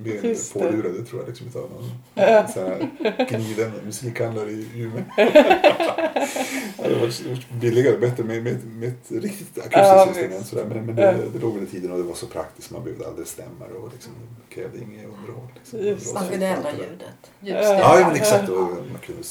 [0.03, 0.59] Mer just det.
[0.59, 1.27] pålurade tror jag.
[1.29, 2.47] Liksom, utav någon Ja.
[2.47, 2.89] så här,
[3.29, 5.03] gniden musikhandlare i Umeå.
[5.15, 10.47] det hade varit varit billigare och bättre med, med, med ett riktigt Ja, akustiskt instrument.
[10.47, 10.65] Sådär.
[10.65, 11.11] Men, men Ja.
[11.11, 12.71] det, det låg väl i tiden och det var så praktiskt.
[12.71, 14.11] Man behövde aldrig stämmare och liksom,
[14.49, 15.47] det krävde inget underhåll.
[15.55, 15.79] Liksom.
[16.13, 17.31] Var Man kunde ändra ljudet.
[17.39, 17.79] Ja, Ljudstyrka.
[17.79, 18.49] Ja, ja, men exakt.
[18.49, 19.23] Och man kunde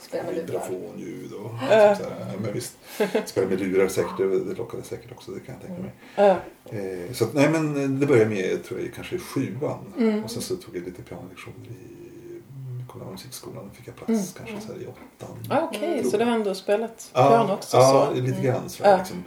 [0.00, 0.46] Spela med lurar.
[0.46, 1.96] vibrafonljud och Ja.
[1.96, 2.32] sånt där.
[2.42, 2.76] Men visst,
[3.26, 5.92] spela med lurar säkert, det, lockade säkert också, det kan jag tänka mig.
[6.16, 6.36] Ja.
[6.78, 9.92] Eh, så att, nej men det började med, tror jag, kanske i sjuan.
[9.98, 10.24] Mm.
[10.24, 13.70] Och sen så tog jag lite pianolektioner i kommunala musikskolan.
[13.74, 14.52] Fick jag plats Mm.
[14.52, 15.36] kanske så i åttan.
[15.50, 16.10] Ah, Okej, Mm.
[16.10, 17.76] så du har ändå spelat Ja, piano också?
[17.76, 18.20] ja, så.
[18.20, 18.44] lite Mm.
[18.46, 18.68] grann.
[18.68, 18.96] Så Ja.
[18.96, 19.24] liksom.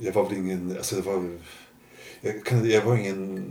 [0.00, 1.30] Jag var väl ingen, alltså det var,
[2.20, 3.44] jag, kan, jag var ingen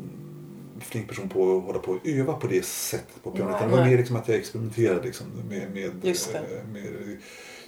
[0.85, 3.49] flink person på att hålla på och öva på det sättet på piano.
[3.51, 3.57] Nej.
[3.59, 7.17] Utan det var mer liksom att jag experimenterade liksom med, med, eh, med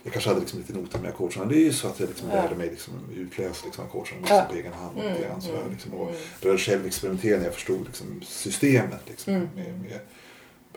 [0.03, 1.49] jag kanske hade liksom lite noter med ackordsen.
[1.49, 2.35] Det är ju så att jag liksom Ja.
[2.35, 4.45] lärde mig liksom utläsa liksom ackordsen Ja.
[4.49, 4.99] på egen hand.
[4.99, 6.21] Mm, lite grann sådär, mm, liksom, och mm.
[6.41, 9.01] började själv experimentera när jag förstod liksom, systemet.
[9.07, 9.47] Liksom, Mm.
[9.55, 9.99] med, med,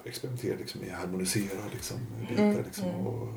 [0.05, 1.97] experimentera liksom, med harmonisera liksom,
[2.29, 3.07] bitar Mm, liksom, mm.
[3.07, 3.29] och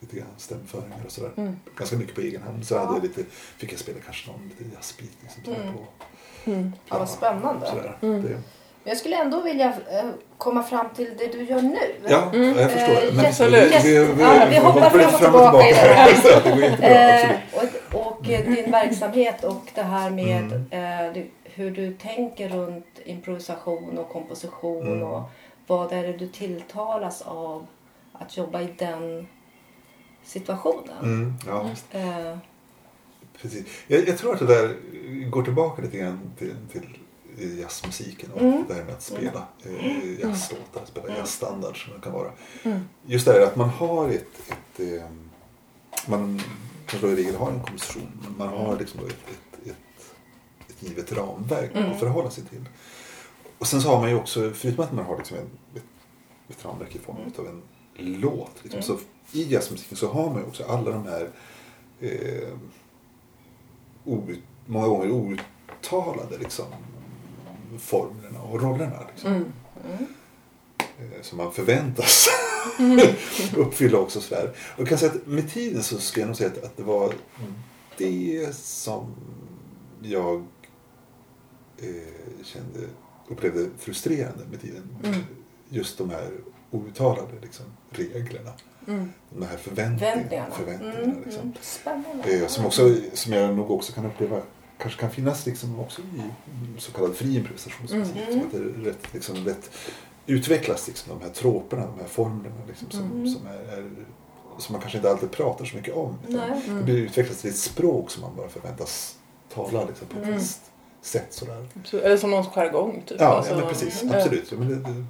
[0.00, 1.32] lite grann stämföringar och sådär.
[1.36, 1.56] Mm.
[1.76, 2.66] Ganska mycket på egen hand.
[2.66, 2.78] Så Ja.
[2.78, 3.24] hade jag lite,
[3.56, 5.74] fick jag spela kanske någon liten jazzbit liksom, sådär, Mm.
[5.74, 5.86] på
[6.44, 6.72] Mm.
[6.88, 7.66] Ja, vad spännande.
[7.66, 7.96] Sådär.
[8.02, 8.22] Mm.
[8.22, 10.04] Det, Men jag skulle ändå vilja eh,
[10.38, 11.76] komma fram till det du gör nu.
[12.08, 12.58] ja, Mm.
[12.58, 12.92] jag förstår.
[13.08, 13.84] Eh, Men absolut.
[13.84, 15.72] Vi, vi, vi, Ja, vi hoppar fram och tillbaka i
[16.80, 17.30] det här.
[17.30, 17.36] Eh,
[17.92, 21.16] och, och din verksamhet och det här med Mm.
[21.16, 25.02] eh, hur du tänker runt improvisation och komposition Mm.
[25.02, 25.22] och
[25.66, 27.66] vad är det du tilltalas av
[28.12, 29.26] att jobba i den
[30.24, 30.96] situationen.
[31.02, 32.36] Mm, ja, Eh,
[33.40, 33.64] precis.
[33.86, 34.76] Jag, jag tror att det där
[35.30, 36.98] går tillbaka lite grann till, till
[37.58, 38.64] jazzmusiken och Mm.
[38.68, 41.18] det här med att spela eh, jazzlåtar, spela Mm.
[41.18, 42.32] jazzstandard som det kan vara.
[42.62, 42.80] Mm.
[43.06, 45.04] Just det här att man har ett, ett eh,
[46.06, 46.40] man
[46.86, 50.14] kanske i regel har en komposition men man har liksom ett, ett, ett,
[50.68, 51.92] ett givet ramverk Mm.
[51.92, 52.64] att förhålla sig till.
[53.58, 55.82] Och sen så har man ju också, förutom att man har liksom en, ett,
[56.48, 57.62] ett ramverk i form av en
[58.20, 58.50] låt.
[58.62, 58.82] Liksom, Mm.
[58.82, 58.98] Så
[59.38, 61.28] i jazzmusiken så har man ju också alla de här
[62.00, 62.48] eh,
[64.04, 66.64] out, många gånger outtalade liksom,
[67.78, 68.98] formlerna och rollerna.
[69.12, 69.44] Liksom, Mm.
[69.84, 70.06] Mm.
[71.12, 72.26] eh, som man förväntas
[73.56, 74.20] uppfylla också.
[74.20, 74.48] Sådär.
[74.74, 76.82] Och jag kan säga att med tiden så skulle jag nog säga att, att det
[76.82, 77.14] var
[77.98, 79.14] det som
[80.02, 80.44] jag
[81.78, 82.78] eh, kände,
[83.28, 84.96] upplevde frustrerande med tiden.
[85.04, 85.18] Mm.
[85.68, 86.30] Just de här
[86.70, 88.50] outtalade liksom, reglerna.
[88.88, 89.12] Mm.
[89.30, 90.16] De här förväntningarna.
[90.16, 90.54] Förväntningarna.
[90.54, 91.42] förväntningarna Mm, liksom.
[91.42, 91.54] mm.
[91.60, 92.36] Spännande.
[92.40, 94.40] Eh, som, också, som jag nog också kan uppleva
[94.78, 98.16] kanske kan finnas liksom också i så kallad fri improvisationsmusik.
[98.16, 98.32] Mm.
[98.32, 99.70] Som att det är rätt, liksom, rätt
[100.26, 103.28] utvecklas liksom, de här troperna, de här formlerna liksom, som, Mm.
[103.28, 103.90] som, är, är,
[104.58, 106.18] som man kanske inte alltid pratar så mycket om.
[106.28, 106.62] Utan Nej.
[106.68, 109.16] Det blir utvecklas till ett språk som man bara förväntas
[109.54, 110.38] tala liksom, på ett Mm.
[110.38, 110.60] visst
[111.02, 111.26] sätt.
[111.30, 111.66] Sådär.
[111.84, 113.20] Så- Eller som någons jargong typ.
[113.20, 114.02] Ja, Alltså, ja men precis.
[114.12, 114.52] Absolut.
[114.52, 115.04] Ja, men det, det, det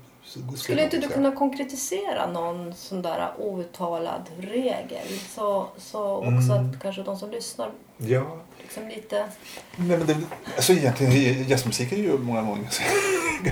[0.56, 5.06] Skulle inte du kunna konkretisera någon sån där outtalad regel?
[5.34, 6.70] Så, så också Mm.
[6.70, 9.28] att kanske de som lyssnar Ja, liksom lite...
[9.76, 10.16] Nej, men det,
[10.56, 12.84] alltså egentligen, jazzmusik är ju många gånger ganska,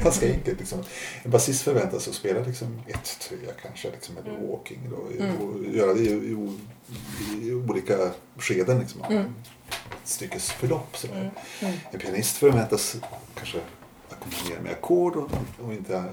[0.03, 0.59] ganska enkelt.
[0.59, 0.79] Liksom.
[1.23, 4.49] En basist förväntas att spela liksom ett, tre kanske, liksom, eller Mm.
[4.51, 4.79] walking.
[4.91, 5.37] Då, Mm.
[5.37, 7.97] och göra det i, i, i olika
[8.39, 9.25] skeden liksom, av Mm.
[10.03, 10.97] ett styckes förlopp.
[10.97, 11.15] Sådär.
[11.17, 11.31] Mm.
[11.61, 11.75] Mm.
[11.91, 12.97] En pianist förväntas
[13.35, 13.59] kanske
[14.11, 15.31] ackompanjera med ackord och,
[15.67, 16.05] och inte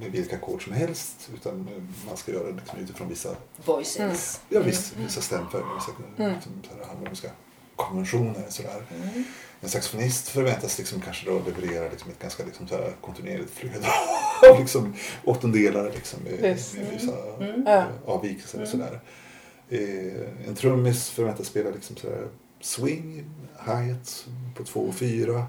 [0.00, 1.30] med vilka ackord som helst.
[1.34, 1.68] Utan
[2.06, 4.40] man ska göra det liksom, utifrån vissa Voices.
[4.48, 6.32] Ja, visst, vissa stämföljder, vissa Mm.
[6.34, 7.30] liksom, så här harmoniska
[7.76, 8.44] konventioner.
[8.48, 8.82] Sådär.
[9.02, 9.24] Mm.
[9.60, 13.86] En saxofonist förväntas liksom kanske då leverera liksom ett ganska liksom så här kontinuerligt flöde
[14.52, 16.58] av liksom åttondelar liksom med, med
[16.92, 17.62] vissa Mm.
[17.66, 17.72] Ja.
[17.78, 18.62] eh, avvikelser.
[18.62, 19.00] och Sådär.
[19.68, 22.28] Eh, en trummis förväntas spela liksom sådär
[22.60, 23.24] swing,
[23.66, 24.26] hi-hat
[24.56, 25.46] på två och fyra.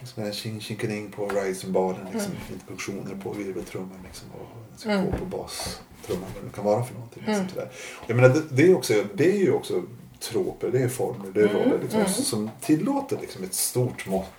[0.00, 2.42] Liksom en tjing tjinkeling på ride-cymbalen, liksom, Mm.
[2.52, 4.46] lite punktioner på virveltrumman liksom, och
[4.84, 5.04] en Mm.
[5.04, 7.22] psykop på bastrumman, vad det kan vara för någonting.
[7.26, 7.40] Mm.
[7.40, 7.70] Liksom, sådär.
[8.06, 9.82] Jag menar, det, det, är också, det är ju också
[10.20, 11.56] troper, det är former, det är Mm.
[11.62, 12.12] roller liksom, Mm.
[12.12, 14.30] som tillåter liksom, ett stort mått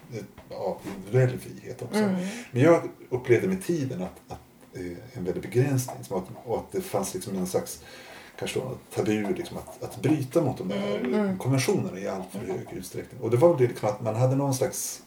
[0.52, 1.98] av individuell frihet också.
[2.00, 2.16] Mm.
[2.52, 4.40] Men jag upplevde med tiden att, att
[4.74, 7.84] eh, en väldig begränsning att, och att det fanns liksom en slags
[8.40, 11.14] kanske då, tabu liksom, att, att bryta mot de där Mm.
[11.14, 11.38] Mm.
[11.38, 13.22] konventionerna i allt för hög utsträckning.
[13.22, 15.02] Och det var väl det liksom att man hade någon slags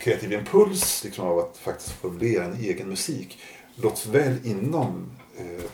[0.00, 3.38] kreativ impuls liksom, av att faktiskt formulera en egen musik.
[3.76, 5.64] Låt väl inom eh,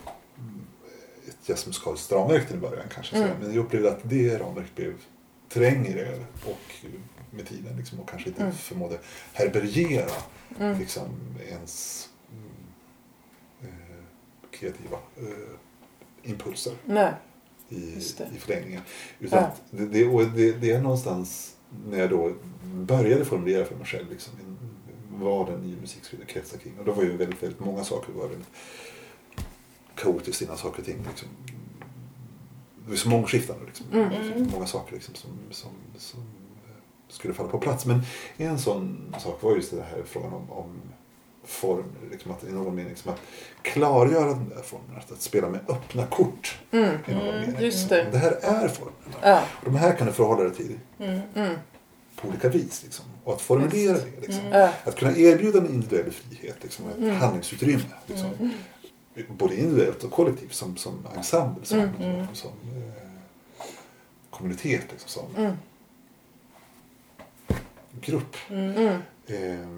[1.29, 3.17] ett jazzmusikaliskt ramverk till en början kanske.
[3.17, 3.31] Mm.
[3.41, 4.95] Men jag upplevde att det ramverket blev
[5.49, 6.87] trängre och
[7.31, 8.55] med tiden liksom, och kanske inte Mm.
[8.55, 8.99] förmådde
[9.33, 10.11] härbärgera
[10.61, 10.79] Mm.
[10.79, 11.09] liksom,
[11.49, 12.51] ens mm,
[13.63, 14.05] eh,
[14.51, 17.13] kreativa eh, impulser Nej.
[17.69, 17.77] i,
[18.35, 18.83] i förlängningen.
[19.19, 19.51] Utan Ja.
[19.71, 21.57] det, det, det, det är någonstans
[21.89, 22.33] när jag då
[22.75, 24.33] började formulera för mig själv liksom,
[25.09, 26.79] vad den nya musik skulle kretsa kring.
[26.79, 28.49] Och då var ju väldigt, väldigt många saker var väldigt
[29.95, 30.99] kaotiskt innan saker och ting.
[31.09, 31.29] Liksom,
[32.85, 33.67] det var så mångskiftande.
[33.67, 33.87] Liksom.
[33.93, 34.47] Mm.
[34.53, 36.21] Många saker liksom, som, som, som
[37.09, 37.87] skulle falla på plats.
[37.87, 38.03] Men
[38.37, 40.81] en sån sak var just det här frågan om, om
[41.45, 41.85] form.
[42.11, 43.21] Liksom att, I någon mening liksom att
[43.63, 44.97] klargöra den där formen.
[44.99, 46.59] Att, att spela med öppna kort.
[46.71, 46.95] Mm.
[47.07, 47.61] I någon Mm, mening.
[47.65, 48.07] just det.
[48.13, 49.17] Det här är formerna.
[49.23, 49.43] Ja.
[49.59, 51.21] Och de här kan du förhålla dig till Mm.
[51.35, 51.55] Mm.
[52.17, 52.83] på olika vis.
[52.85, 53.05] Liksom.
[53.25, 54.21] Och att formulera det.
[54.27, 54.47] Liksom.
[54.47, 54.59] Mm.
[54.61, 54.71] Ja.
[54.85, 57.17] Att kunna erbjuda en individuell frihet, liksom, ett Mm.
[57.17, 57.83] handlingsutrymme.
[58.07, 58.51] Liksom.
[59.29, 61.79] Både individuellt och kollektivt som, som ensemble, som.
[61.79, 62.27] Mm.
[62.33, 63.65] som eh,
[64.31, 65.57] kommunitet, liksom, som
[68.01, 68.37] grupp.
[69.27, 69.69] Eh,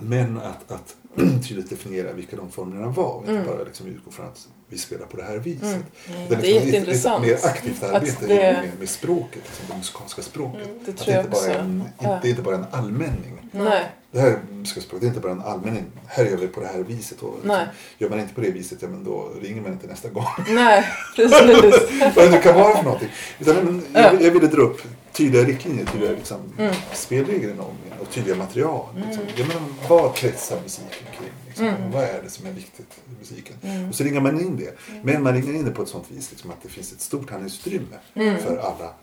[0.00, 0.96] men att, att
[1.48, 3.46] tydligt definiera vilka de formerna var och inte Mm.
[3.46, 5.62] bara liksom utgå från att vi spelar på det här viset.
[5.62, 5.82] Mm.
[6.16, 6.28] Mm.
[6.28, 7.26] Det är, liksom jätteintressant.
[7.26, 10.66] Ett, mer aktivt arbete det- med, med språket, liksom, det musikaliska språket.
[10.66, 10.78] Mm.
[10.84, 12.18] Det Att det inte bara en, Ja.
[12.22, 13.38] det är inte bara en allmänning.
[13.52, 13.84] Nej.
[14.12, 15.84] Det här musikaliska språket det är inte bara en allmänning.
[16.06, 17.22] Här gör vi på det här viset.
[17.22, 17.58] Och liksom,
[17.98, 20.24] gör man inte på det viset, ja, men då ringer man inte nästa gång.
[20.48, 20.84] Nej,
[21.16, 22.16] precis.
[22.16, 23.08] Vad det kan vara för någonting.
[23.38, 24.00] Utan, men, Ja.
[24.00, 24.80] jag, jag ville dra upp
[25.12, 26.74] tydliga riktlinjer, tydliga liksom, Mm.
[26.94, 27.54] spelregler
[28.00, 28.86] och tydliga material.
[28.96, 29.22] Liksom.
[29.22, 29.34] Mm.
[29.36, 31.28] Jag menar, vad kretsar musiken kring?
[31.46, 31.66] Liksom?
[31.66, 31.90] Mm.
[31.90, 33.56] Vad är det som är viktigt i musiken?
[33.62, 33.88] Mm.
[33.88, 34.74] Och så ringar man in det.
[35.02, 37.30] Men man ringer in det på ett sånt vis liksom, att det finns ett stort
[37.30, 38.38] handlingsutrymme Mm.
[38.38, 38.94] för alla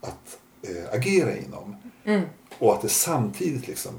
[0.00, 1.76] att eh, agera inom.
[2.04, 2.22] Mm.
[2.58, 3.92] Och att det samtidigt liksom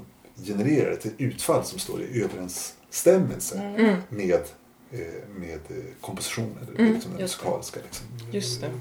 [0.44, 3.96] genererar ett utfall som står i överensstämmelse Mm.
[4.08, 4.40] med,
[4.90, 4.98] eh,
[5.38, 7.80] med eh, kompositionen, eller Mm, liksom den musikaliska.
[8.32, 8.80] Liksom,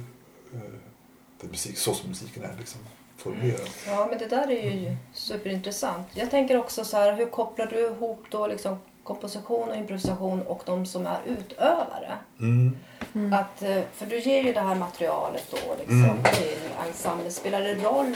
[1.42, 2.82] den musik, så som musiken är liksom,
[3.18, 3.70] formulerat.
[3.88, 6.08] Ja, men det där är ju superintressant.
[6.14, 10.62] Jag tänker också så här, hur kopplar du ihop då liksom komposition och improvisation och
[10.66, 12.12] de som är utövare?
[12.40, 13.34] Mm.
[13.34, 16.24] Att, eh, för du ger ju det här materialet då liksom Mm.
[16.24, 17.32] till ensemblen.
[17.32, 18.16] Spelar det roll?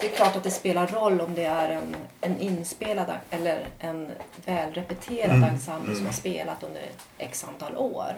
[0.00, 4.10] Det är klart att det spelar roll om det är en, en inspelad eller en
[4.44, 5.44] välrepeterad Mm.
[5.54, 6.06] ensemble som Mm.
[6.06, 6.82] har spelat under
[7.18, 8.12] x antal år.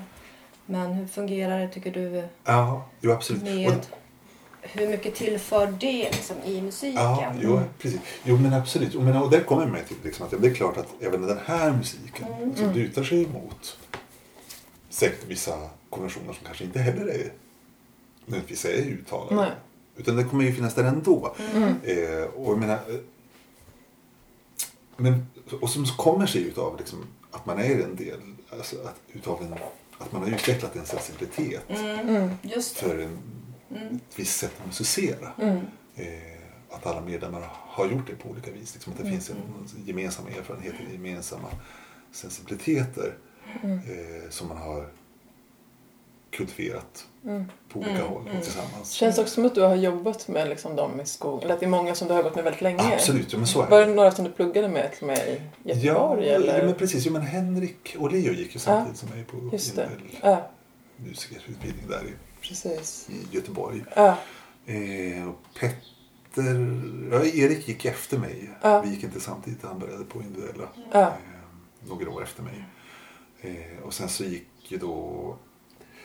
[0.66, 3.42] Men hur fungerar det tycker du Ja, jo absolut.
[3.42, 3.74] med Och,
[4.60, 6.94] hur mycket tillför det liksom i musiken?
[7.02, 8.00] ja, jo, precis.
[8.24, 8.90] Jo, men absolut.
[8.94, 11.22] Jo, men, och där kommer jag med till liksom, att det är klart att även
[11.26, 12.56] den här musiken Mm.
[12.56, 13.78] som lutar sig mot
[14.88, 17.32] säkert vissa konventioner som kanske inte heller är
[18.26, 19.36] nödvändigtvis är uttalade.
[19.36, 19.50] Nej.
[19.96, 21.34] Utan det kommer ju finnas där ändå.
[21.54, 21.74] Mm.
[21.82, 22.94] Eh, och jag menar, eh,
[24.96, 25.26] men,
[25.60, 26.98] och som kommer sig utav liksom,
[27.30, 28.20] att man är en del,
[28.50, 29.54] alltså att, utav en,
[30.02, 32.30] att man har utvecklat en sensibilitet Mm, Mm.
[32.74, 33.18] för en,
[33.70, 33.94] Mm.
[33.96, 35.32] ett visst sätt att musicera.
[35.40, 35.56] Mm.
[35.94, 36.38] Eh,
[36.70, 38.74] att alla medlemmar har gjort det på olika vis.
[38.74, 39.12] Liksom, att det Mm.
[39.20, 41.48] finns en gemensamma erfarenheter, gemensamma
[42.12, 43.14] sensibiliteter
[43.62, 43.78] Mm.
[43.78, 44.88] eh, som man har
[46.32, 47.44] kultiverat Mm.
[47.68, 48.42] på olika Mm, håll mm.
[48.42, 48.90] tillsammans.
[48.92, 51.42] Känns också som att du har jobbat med liksom dem i skogen.
[51.44, 52.94] Eller att det är många som du har jobbat med väldigt länge.
[52.94, 53.86] Absolut, ja, men så är Var det.
[53.86, 56.26] det några som du pluggade med till med i Göteborg?
[56.26, 56.58] ja, eller?
[56.58, 57.06] ja, men precis.
[57.06, 59.88] Ja, men Henrik och Leo gick ju samtidigt som mig på Just det.
[60.22, 60.50] Ja,
[60.96, 62.12] musikerutbildning där i,
[62.48, 63.08] precis.
[63.10, 63.84] i Göteborg.
[63.96, 64.16] Ja,
[64.66, 66.80] Eh, och Petter,
[67.12, 68.50] ja, Erik gick efter mig.
[68.62, 68.80] Ja.
[68.80, 70.68] Vi gick inte samtidigt, han började på individuella.
[70.92, 71.00] ja.
[71.00, 71.08] Eh,
[71.88, 72.64] några år efter mig.
[73.40, 75.36] Eh, och sen så gick ju då...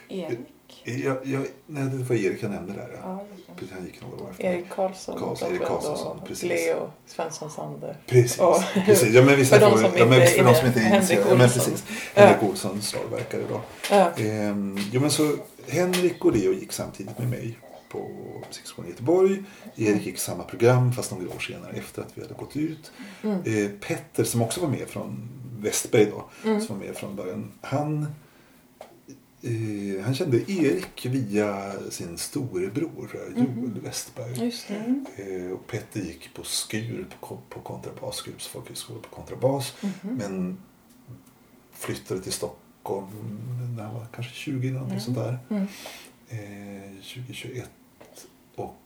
[0.09, 0.39] Erik.
[0.83, 2.99] Jag, jag, nej, det var Erik jag nämnde där.
[3.03, 3.23] Ja.
[3.55, 4.43] Precis, han gick några år efter.
[4.43, 5.19] Erik Karlsson.
[5.19, 6.49] Karlsson, Erik Karlsson, och precis.
[6.49, 7.97] Leo Svensson Sander.
[8.07, 8.37] Precis.
[8.37, 8.63] Ja.
[8.85, 9.13] precis.
[9.13, 11.29] Ja, men vissa För de som ja, men inte för de som inte är intresserade.
[11.29, 11.49] Ja, men.
[12.15, 12.21] Ja.
[12.21, 13.61] Henrik Olsson, slagverkare då.
[13.91, 14.11] Ja.
[14.17, 15.35] Ehm, jo, men så
[15.67, 17.57] Henrik och Leo gick samtidigt med mig
[17.89, 18.09] på
[18.47, 19.43] Musikskolan i Göteborg.
[19.75, 22.91] Erik gick samma program fast några år senare efter att vi hade gått ut.
[23.23, 23.39] Mm.
[23.45, 26.61] Eh, Petter som också var med från Westberg då, Mm.
[26.61, 27.51] som var med från början.
[27.61, 28.07] Han,
[29.47, 33.79] eh, han kände Erik via sin storebror eh, Joel.
[33.83, 34.51] Westberg.
[34.69, 35.05] Mm.
[35.15, 39.73] Eh, och Petter gick på Skur på, på kontrabas, Skurups folkhögskola på kontrabas.
[39.81, 40.15] Mhm.
[40.15, 40.57] Men
[41.73, 43.07] flyttade till Stockholm
[43.77, 44.99] när han var kanske 20 eller Mm.
[44.99, 45.37] sånt där.
[45.49, 45.63] Mm.
[46.29, 47.69] Eh, 2021.
[48.55, 48.77] Och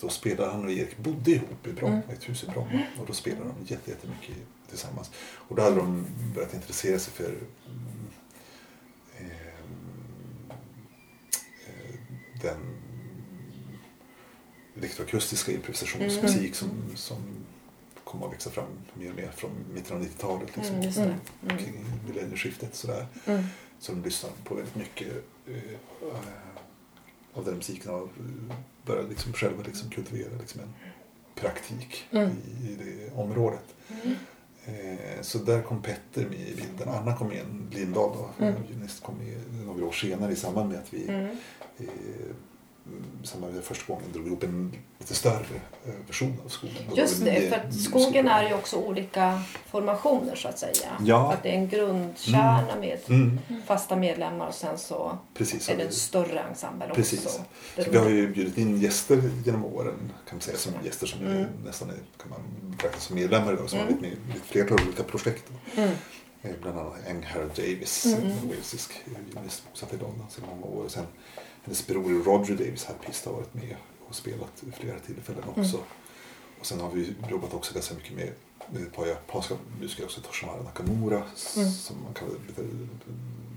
[0.00, 2.10] då spelade han och Erik bodde ihop i Bromma, Mm.
[2.10, 2.82] ett hus i Bromma.
[3.00, 4.36] Och då spelade de jätte- jättemycket
[4.68, 5.10] tillsammans.
[5.34, 7.38] Och då hade de börjat intressera sig för mm,
[9.18, 9.30] ehm,
[11.66, 11.94] eh,
[12.44, 12.56] den
[14.76, 17.16] elektroakustiska improvisationsmusik som, som
[18.04, 20.56] kom att växa fram mer och mer från mitten av 90-talet.
[20.56, 21.00] Liksom, Mm, det.
[21.00, 21.14] Mm.
[21.42, 21.58] Mm.
[21.58, 22.74] kring millennieskiftet.
[22.74, 23.06] Sådär.
[23.26, 23.44] Mm.
[23.78, 25.08] Så de lyssnade på väldigt mycket
[25.46, 25.78] eh,
[27.34, 28.08] av den musiken och
[28.86, 30.72] började liksom själva liksom kultivera liksom en
[31.34, 32.30] praktik Mm.
[32.30, 33.74] i, i det området.
[34.02, 34.14] Mm.
[34.66, 36.88] Eh, så där kom Petter med i bilden.
[36.88, 38.54] Anna kom in, Lindahl då, Mm.
[39.02, 41.36] Kom med några år senare i samband med att vi Mm.
[41.78, 41.86] I
[43.26, 45.44] samband med första gången drog ihop en lite större
[45.86, 46.76] eh, version av skogen.
[46.96, 50.88] Just det, för att skogen är ju också olika formationer så att säga.
[51.04, 51.32] Ja.
[51.32, 55.68] Att det är en grundkärna med Mm, fasta medlemmar och sen så precis.
[55.68, 56.94] är det en större ensemble också.
[56.94, 57.22] Precis.
[57.22, 57.40] Så
[57.76, 59.94] Det vi har ju bjudit in gäster genom åren,
[60.28, 61.32] kan man säga, som gäster som Mm.
[61.36, 63.92] är, nästan är, kan man betrakta som medlemmar idag, som Mm.
[63.94, 65.50] har varit med i ett flertal olika projekt.
[65.76, 65.90] Mm.
[66.42, 68.48] Eh, Bland annat Eng Harold Davis, Mm.
[68.48, 70.84] walesisk violinist bosatt i London sedan många år.
[70.84, 71.06] Och sen
[71.64, 73.76] hennes bror Roger Davis, harpist, har varit med
[74.08, 75.80] och spelat vid flera tillfällen också.
[76.60, 78.32] Och sen har vi jobbat också ganska mycket med,
[78.72, 81.22] med ett par japanska musiker också, Toshimaro Nakamura,
[81.56, 81.70] Mm.
[81.70, 82.28] som man kan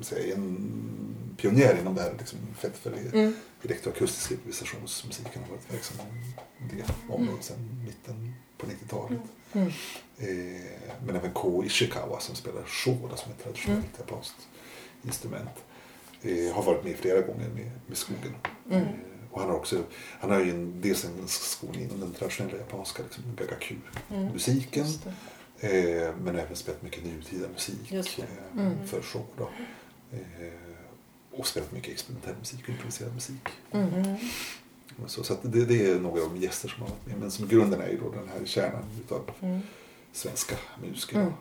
[0.02, 3.36] säga är en pionjär inom det här liksom, fältet för Mm.
[3.64, 5.98] elektroakustisk improvisationsmusiken har varit verksam
[6.60, 9.20] inom det området sedan mitten på 90-talet.
[9.54, 9.68] Mm.
[10.18, 14.08] Eh, men även Ko Ishikawa som spelar shoda som är ett traditionellt Mm.
[14.08, 14.48] japanskt
[15.04, 15.50] instrument.
[16.22, 18.36] Eh, har varit med flera gånger med, med skogen.
[18.70, 18.82] Mm.
[18.84, 18.88] Eh,
[19.32, 19.84] och han har också,
[20.20, 24.86] han har ju en, dels en skolning inom den traditionella japanska liksom, gagaku-musiken.
[25.60, 26.04] Det.
[26.08, 28.04] Eh, men även spelat mycket nutida musik eh,
[28.54, 28.88] Mm.
[28.88, 29.26] för show.
[29.38, 29.50] Då.
[30.12, 30.20] Eh,
[31.32, 33.48] och spelat mycket experimentell musik och improviserad musik.
[33.72, 33.94] Mm.
[33.94, 34.16] Mm.
[35.08, 37.18] Så, så att det, det är några av de gäster som har varit med.
[37.20, 39.62] Men som grunden är ju då den här kärnan utav Mm.
[40.12, 41.16] svenska musiker.
[41.20, 41.34] Mm.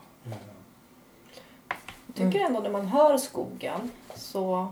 [2.07, 4.69] Jag tycker ändå när man hör skogen så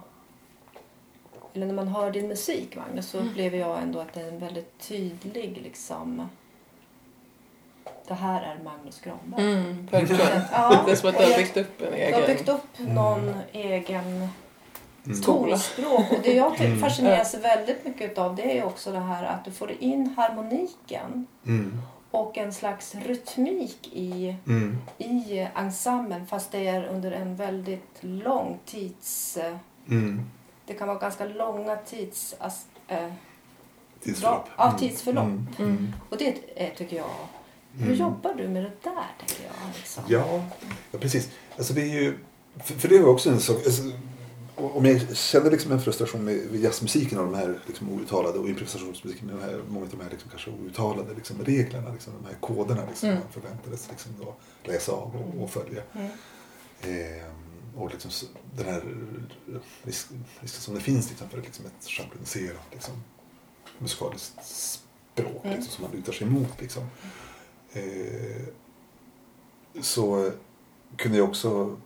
[1.55, 3.31] eller när man hör din musik Magnus så Mm.
[3.31, 6.29] upplever jag ändå att det är en väldigt tydlig liksom
[8.09, 9.53] det här är Magnus Granberg.
[9.53, 9.87] Mm.
[9.91, 10.41] Verkligen.
[10.53, 12.21] Ja, Det är som att du har jag- byggt upp en Du egen...
[12.21, 12.95] har byggt upp Mm.
[12.95, 14.29] någon egen
[15.07, 15.21] Mm.
[15.23, 16.13] tonspråk.
[16.13, 16.81] Och det jag Mm.
[16.81, 21.81] fascineras väldigt mycket av det är också det här att du får in harmoniken Mm.
[22.15, 24.79] Och en slags rytmik i, Mm.
[24.99, 29.37] i ensemblen fast det är under en väldigt lång tids...
[29.37, 29.57] eh,
[29.89, 30.21] Mm.
[30.67, 32.35] Det kan vara ganska långa tids...
[32.89, 33.09] eh,
[34.03, 34.49] Tidsförlopp.
[34.57, 34.79] Ja, Mm.
[34.79, 35.25] tidsförlopp.
[35.27, 35.49] Mm.
[35.59, 35.93] Mm.
[36.11, 37.11] Och det är, tycker jag...
[37.77, 37.99] Hur Mm.
[37.99, 39.77] jobbar du med det där, tänker jag?
[39.77, 40.05] Liksom?
[40.09, 40.45] Ja,
[40.93, 41.31] ja, precis.
[41.57, 42.19] Alltså det är ju,
[42.65, 43.57] för, för det var också en sak.
[43.57, 43.83] Alltså,
[44.73, 49.27] om jag kände liksom en frustration med jazzmusiken och de här liksom outtalade och improvisationsmusiken
[49.27, 52.37] med de här, många av de här liksom kanske outtalade liksom reglerna, liksom, de här
[52.41, 53.21] koderna liksom, Mm.
[53.21, 54.35] man förväntades liksom då
[54.65, 55.83] läsa av och, och följa.
[55.93, 56.09] Mm.
[56.83, 57.35] Ehm,
[57.77, 58.11] och liksom
[58.57, 58.83] den här
[59.83, 60.07] risk,
[60.41, 62.95] risken som det finns liksom, för liksom ett schabloniserat liksom,
[63.79, 65.57] musikaliskt språk Mm.
[65.57, 66.61] liksom, som man lutar sig emot.
[66.61, 66.83] Liksom.
[67.73, 68.43] Eh,
[69.81, 70.31] så
[70.97, 71.77] kunde jag också...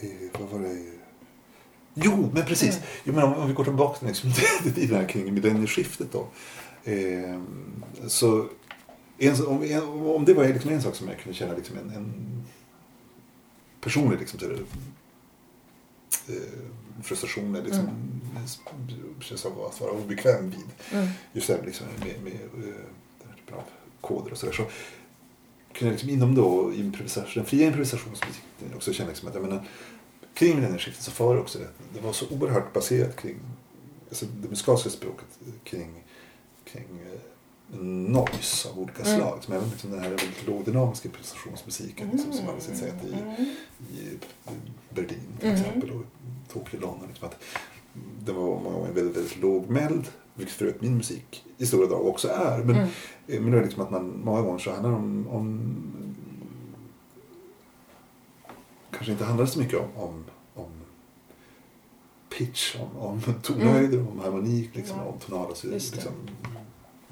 [0.00, 0.99] Eh, vad var det?
[2.04, 2.76] Jo, men precis.
[2.76, 2.86] Mm.
[3.04, 4.32] Jo, men om, vi går tillbaka till liksom,
[4.74, 6.26] till det här kring millennieskiftet då.
[6.84, 7.40] Eh,
[8.06, 8.48] så
[9.18, 11.90] en, om, en, om det var liksom en sak som jag kunde känna liksom en,
[11.90, 12.12] en
[13.80, 14.46] personlig liksom, det,
[16.34, 17.88] eh, frustration eller liksom,
[19.20, 20.66] känsla av att vara obekväm vid.
[20.92, 21.08] Mm.
[21.32, 22.74] Just det här liksom, med, med eh,
[23.18, 23.62] den här typen av
[24.00, 24.52] koder och sådär.
[24.52, 24.62] Så
[25.72, 29.64] kunde jag liksom inom då improvisation, den fria improvisationsmusiken också känna liksom att jag menar,
[30.34, 33.36] kring millennieskiftet så var det också det, det var så oerhört baserat kring
[34.08, 35.26] alltså det musikaliska språket
[35.64, 36.04] kring,
[36.64, 37.20] kring eh,
[37.78, 39.16] noise av olika Mm.
[39.18, 39.44] slag.
[39.44, 43.34] Som även liksom den här väldigt lågdynamiska improvisationsmusiken liksom, som hade sitt säte i, Mm.
[43.94, 44.18] i
[44.94, 45.08] Berlin
[45.40, 45.60] till Mm.
[45.60, 46.02] exempel och
[46.52, 47.08] Tokyo, London.
[47.08, 47.36] Liksom att
[48.24, 52.06] det var många gånger väldigt, väldigt lågmäld, vilket för övrigt min musik i stora drag
[52.06, 52.58] också är.
[52.58, 52.88] Men, Mm.
[53.28, 55.74] eh, men det är liksom att man många gånger så handlar det om, om
[58.90, 60.24] kanske inte handlar så mycket om, om,
[60.54, 60.70] om
[62.38, 65.04] pitch, om, om tonhöjder, om harmonik, liksom, Ja.
[65.04, 66.12] om tonala liksom,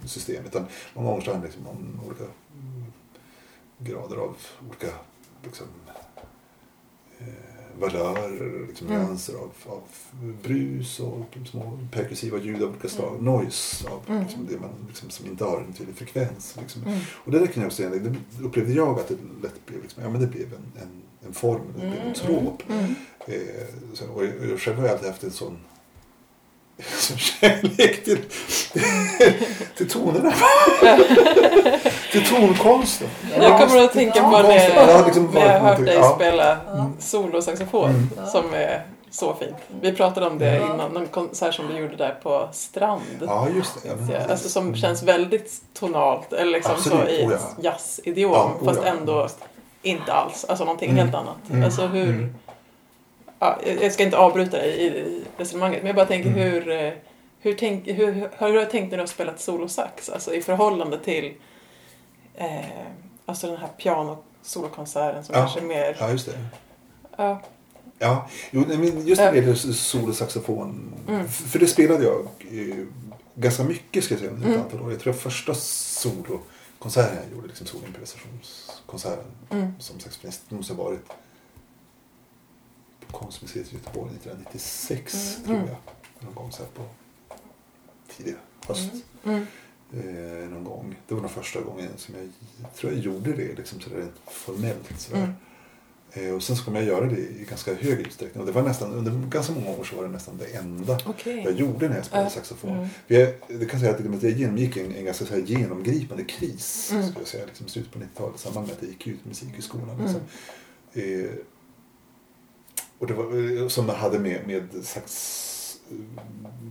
[0.05, 0.45] system.
[0.47, 2.85] Utan många gånger så handlar det liksom om olika mm,
[3.79, 4.37] grader av
[4.68, 4.89] olika
[5.45, 5.66] liksom,
[7.18, 9.03] eh, valörer, liksom, Mm.
[9.03, 9.83] nyanser av, av
[10.43, 13.12] brus och små perkussiva ljud av olika slag.
[13.12, 13.24] Mm.
[13.24, 14.22] Noise av Mm.
[14.22, 16.57] liksom, det man, liksom, som inte har en tydlig frekvens.
[16.61, 16.83] Liksom.
[16.83, 16.99] Mm.
[17.14, 18.14] Och det där kan jag också säga, det
[18.45, 21.61] upplevde jag att det lätt blev, liksom, ja men det blev en, en, en form,
[21.74, 22.62] det blev en Mm, trop.
[22.68, 22.95] Mm.
[23.26, 23.37] Eh,
[23.95, 25.59] så, och jag, och jag själv har jag alltid haft en sån,
[26.99, 28.18] sån kärlek till,
[29.77, 30.33] till tonerna.
[32.12, 33.09] till tonkonsten.
[33.41, 36.14] Jag kommer att tänka på det Jag har liksom när jag har hört dig ja.
[36.14, 36.59] spela
[36.99, 38.27] solosaxofon Mm.
[38.33, 39.57] som är så fint.
[39.81, 43.03] Vi pratade om det innan, någon konsert som du gjorde där på Strand.
[43.27, 44.12] Ja, just det.
[44.12, 44.19] Ja.
[44.31, 47.39] Alltså som känns väldigt tonalt, eller liksom Absolut, så i oh ja.
[47.62, 48.91] jazzidiom, Ja, oh fast ja.
[48.91, 49.29] ändå
[49.83, 50.45] inte alls.
[50.49, 51.05] Alltså någonting Mm.
[51.05, 51.37] helt annat.
[51.51, 51.64] Mm.
[51.64, 52.09] Alltså hur...
[52.09, 52.35] Mm.
[53.39, 56.41] Ja, jag ska inte avbryta dig i, i resonemanget, men jag bara tänker Mm.
[56.41, 56.93] hur, eh,
[57.49, 60.09] hur, tänk, hur, hur, har du tänkt när du har spelat solosax?
[60.09, 61.34] Alltså i förhållande till
[62.34, 62.61] eh,
[63.26, 65.40] alltså den här piano-solokonserten som Ja.
[65.40, 65.96] kanske är mer...
[66.01, 66.38] Ja, just det.
[67.16, 67.42] Ja.
[67.99, 68.68] Ja, just
[69.20, 70.94] när det gäller solosaxofon.
[71.09, 71.20] Mm.
[71.26, 72.20] f- För det spelade jag
[72.51, 72.84] eh,
[73.34, 74.64] ganska mycket ska jag säga under ett Mm.
[74.66, 74.90] antal år.
[74.92, 79.72] Jag tror att första solokonserten jag gjorde, liksom soloimprovisationskonserten Mm.
[79.78, 81.07] som saxofonist, måste ha varit
[83.07, 85.44] på Konstmuseet i Göteborg 1996 Mm.
[85.46, 85.68] tror Mm.
[85.68, 85.76] jag.
[86.26, 86.82] Någon gång så här på
[88.19, 88.35] tidig
[88.66, 88.91] höst.
[89.25, 89.47] Mm.
[89.93, 90.97] Eh, någon gång.
[91.09, 95.01] Det var den första gången som jag tror jag gjorde det liksom sådär rent formellt.
[95.01, 95.19] Sådär.
[95.19, 95.33] Mm.
[96.12, 98.41] Eh, och sen så kom jag göra det i ganska hög utsträckning.
[98.41, 101.43] Och det var nästan, under ganska många år så var det nästan det enda Okej.
[101.45, 102.31] jag gjorde när jag spelade Ja.
[102.31, 102.71] saxofon.
[102.71, 102.89] Mm.
[103.07, 106.89] Jag, det kan säga att jag genomgick en, en ganska genomgripande kris.
[106.93, 107.03] Mm.
[107.03, 109.91] Skulle jag säga, liksom, slutet på 90-talet i samband med att jag gick ut musikhögskolan.
[109.91, 110.03] Mm.
[110.03, 110.21] Liksom.
[110.93, 111.31] Eh,
[112.99, 115.12] och det var, eh, som hade med, med sax,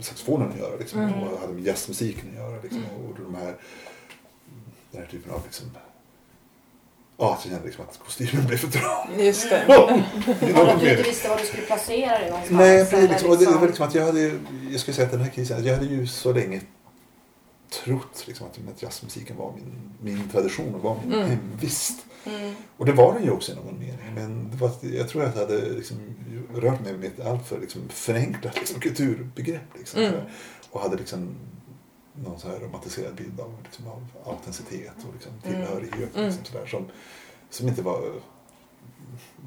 [0.01, 0.76] saxofonen att göra.
[0.80, 1.13] Liksom, Mm.
[1.24, 2.61] Och hade med jazzmusiken att göra.
[2.61, 3.05] Liksom, Mm.
[3.05, 3.55] och de här,
[4.91, 5.65] den här typen av liksom,
[7.20, 9.20] Ja, att jag kände liksom att kostymen blev för trång.
[9.26, 9.65] Just det.
[9.78, 9.91] Och
[10.72, 12.59] att du inte visste var du skulle placera dig någonstans.
[12.59, 12.93] Nej, precis.
[12.93, 14.32] eller Liksom, och det, det var liksom att jag hade,
[14.72, 16.61] jag skulle säga att den här krisen, jag hade ju så länge
[17.70, 21.30] trott liksom, att, att jazzmusiken var min, min tradition och var min Mm.
[21.30, 22.05] hemvist.
[22.26, 22.55] Mm.
[22.78, 24.13] Och det var den ju också i någon mening.
[24.15, 25.97] Men var, jag tror att jag hade liksom,
[26.55, 29.78] rört mig med ett alltför liksom, förenklat liksom, kulturbegrepp.
[29.78, 30.20] Liksom, Mm.
[30.72, 31.36] och hade liksom
[32.13, 35.41] någon så här romantiserad bild av, liksom, av autenticitet och liksom, Mm.
[35.55, 36.15] tillhörighet.
[36.15, 36.26] Mm.
[36.28, 36.86] Liksom, sådär, som,
[37.49, 38.11] som inte var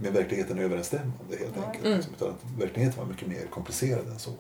[0.02, 1.64] med verkligheten överensstämmande helt Nej.
[1.66, 1.84] enkelt.
[1.84, 1.96] Mm.
[1.96, 4.30] Liksom, utan att verkligheten var mycket mer komplicerad än så.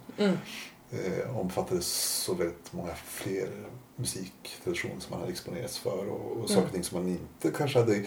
[0.92, 1.12] Mm.
[1.20, 3.48] Eh, omfattade så väldigt många fler
[3.96, 7.78] musiktraditioner som man hade exponerats för och, och saker och ting som man inte kanske
[7.78, 8.02] hade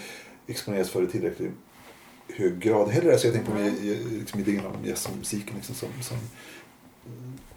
[0.48, 1.52] exponerats för i tillräckligt
[2.36, 3.18] hög grad heller.
[3.18, 3.72] Så jag tänker på mig,
[4.12, 6.18] liksom, idén om jazzmusiken liksom, som, som,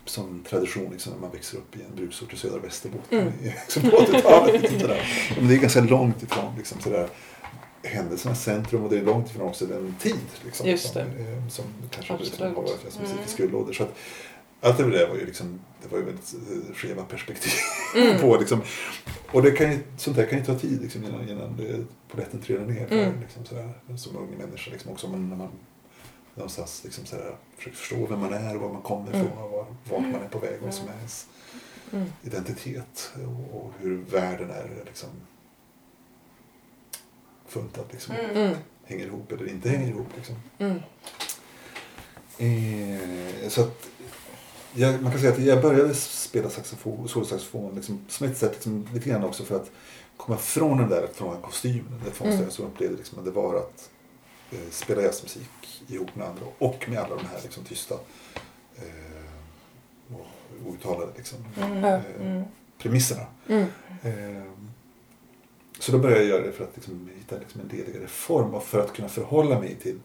[0.04, 3.32] som tradition liksom, när man växer upp i en bruksort i södra Västerbotten Mm.
[3.42, 4.62] liksom, på 80-talet.
[4.62, 5.32] Liksom, sådär.
[5.38, 7.08] Men det är ganska långt ifrån liksom, sådär,
[7.82, 11.00] händelsernas centrum och det är långt ifrån också den tid liksom, som, det.
[11.00, 13.24] eh, som kanske liksom, har varit jazzmusik Mm.
[13.26, 13.72] i skuldlådor.
[13.72, 13.96] Så att,
[14.66, 17.52] allt det där var ju, liksom, det var ju väldigt eh, skeva perspektiv
[17.96, 18.20] Mm.
[18.20, 18.36] på.
[18.36, 18.60] Liksom.
[19.32, 22.42] Och det kan ju, sånt där kan ju ta tid liksom, innan, innan det, polletten
[22.42, 22.86] trillar ner.
[22.86, 23.20] För, Mm.
[23.20, 24.70] liksom, sådär, som ung människa.
[24.70, 25.48] Liksom, också men när man
[26.34, 29.26] någonstans liksom, sådär, försöker förstå vem man är och var man kommer Mm.
[29.26, 31.26] ifrån och var, vart man är på väg och vad som är ens
[31.92, 32.06] Mm.
[32.22, 35.08] identitet och, och hur världen är liksom,
[37.48, 37.84] funtad.
[37.90, 38.36] Liksom, Mm.
[38.36, 38.56] Mm.
[38.84, 40.06] Hänger ihop eller inte hänger ihop.
[40.16, 40.34] Liksom.
[40.58, 40.78] Mm.
[42.38, 43.88] Eh, så att
[44.76, 48.88] jag, man kan säga att jag började spela saxofon, solosaxofon liksom, som ett sätt liksom,
[48.94, 49.70] lite grann också för att
[50.16, 52.00] komma från den där trånga kostymen.
[52.04, 52.48] Det första Mm.
[52.58, 53.90] jag upplevde liksom, det var att
[54.50, 55.48] eh, spela jazzmusik
[55.86, 57.94] ihop med andra och med alla de här liksom, tysta
[58.76, 60.26] eh, och
[60.70, 61.84] outtalade liksom, Mm.
[61.84, 62.00] Ja.
[62.20, 62.44] Mm.
[62.78, 63.26] premisserna.
[63.48, 63.66] Mm.
[64.02, 64.42] Eh,
[65.78, 68.62] så då började jag göra det för att liksom, hitta liksom, en ledigare form och
[68.64, 70.00] för att kunna förhålla mig till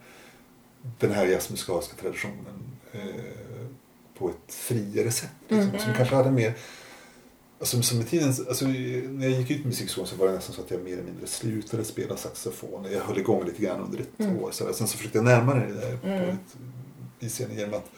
[1.00, 3.02] den här jazzmusikaliska traditionen eh,
[4.22, 5.30] på ett friare sätt.
[5.48, 5.80] Liksom, Mm.
[5.82, 6.54] Som kanske hade mer
[7.60, 10.62] Alltså, som med tiden, alltså, när jag gick ut musikskolan så var det nästan så
[10.62, 12.88] att jag mer eller mindre slutade spela saxofon.
[12.92, 14.38] Jag höll igång lite grann under ett Mm.
[14.40, 14.52] år.
[14.52, 14.74] Så där.
[14.74, 16.30] Sen så försökte jag närma mig det där på Mm.
[16.30, 16.58] ett
[17.20, 17.90] vis genom att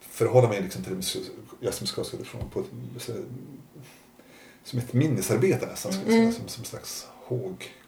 [0.00, 1.02] förhålla mig liksom till
[1.60, 2.66] jazzmusikaliska traditionen på ett,
[2.98, 3.12] så,
[4.64, 5.92] som ett minnesarbete nästan.
[5.92, 6.06] Mm.
[6.06, 7.06] säga, som, som en slags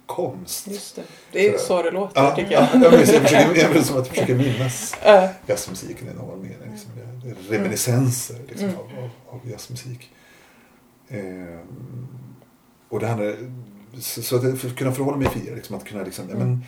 [0.09, 0.67] hågkomst.
[0.67, 1.03] Just det.
[1.33, 2.83] Det är så det låter Ja, tycker ja, jag.
[2.83, 5.29] jag, jag, försöker, jag är som att jag försöker minnas Ja.
[5.47, 6.71] jazzmusiken i någon mening.
[6.73, 6.91] Liksom.
[7.25, 8.79] Det är reminiscenser liksom, Mm.
[8.81, 10.11] av, av, jazzmusik.
[11.09, 12.09] Ehm,
[12.89, 13.37] och det handlar,
[14.01, 16.65] så, så att kunna förhålla mig friare, liksom, att kunna liksom, ja, men,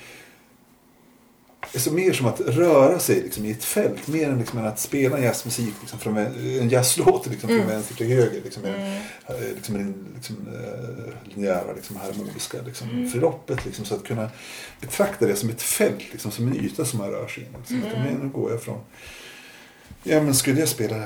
[1.74, 4.78] Alltså mer som att röra sig liksom, i ett fält, mer än liksom, än att
[4.80, 7.68] spela jazzmusik liksom, från en, jazzlåt liksom, från Mm.
[7.70, 8.40] vänster till höger.
[8.44, 8.80] Liksom, Mm.
[9.26, 13.10] eh, liksom, en, liksom, eh, linjära, liksom, harmoniska liksom, Mm.
[13.10, 13.64] förloppet.
[13.66, 14.30] Liksom, så att kunna
[14.80, 17.48] betrakta det som ett fält, liksom, som en yta som man rör sig in.
[17.58, 17.76] Liksom.
[17.82, 18.06] Mm.
[18.06, 18.14] Mm.
[18.22, 18.78] Nu går jag från...
[20.02, 20.96] Ja, men skulle jag spela...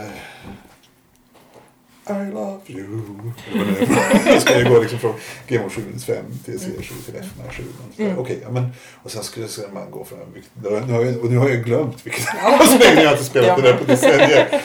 [2.07, 2.87] I love you.
[4.25, 5.15] Det ska jag gå liksom från
[5.49, 7.63] Game of 7 5 till C7 till F7.
[7.99, 8.19] Mm.
[8.19, 8.69] Okej, ja, men
[9.03, 10.19] och sen skulle man gå från...
[10.87, 13.63] Nu har jag, och nu har jag glömt vilket aspekt jag har inte spelat det
[13.63, 14.63] där på decennier.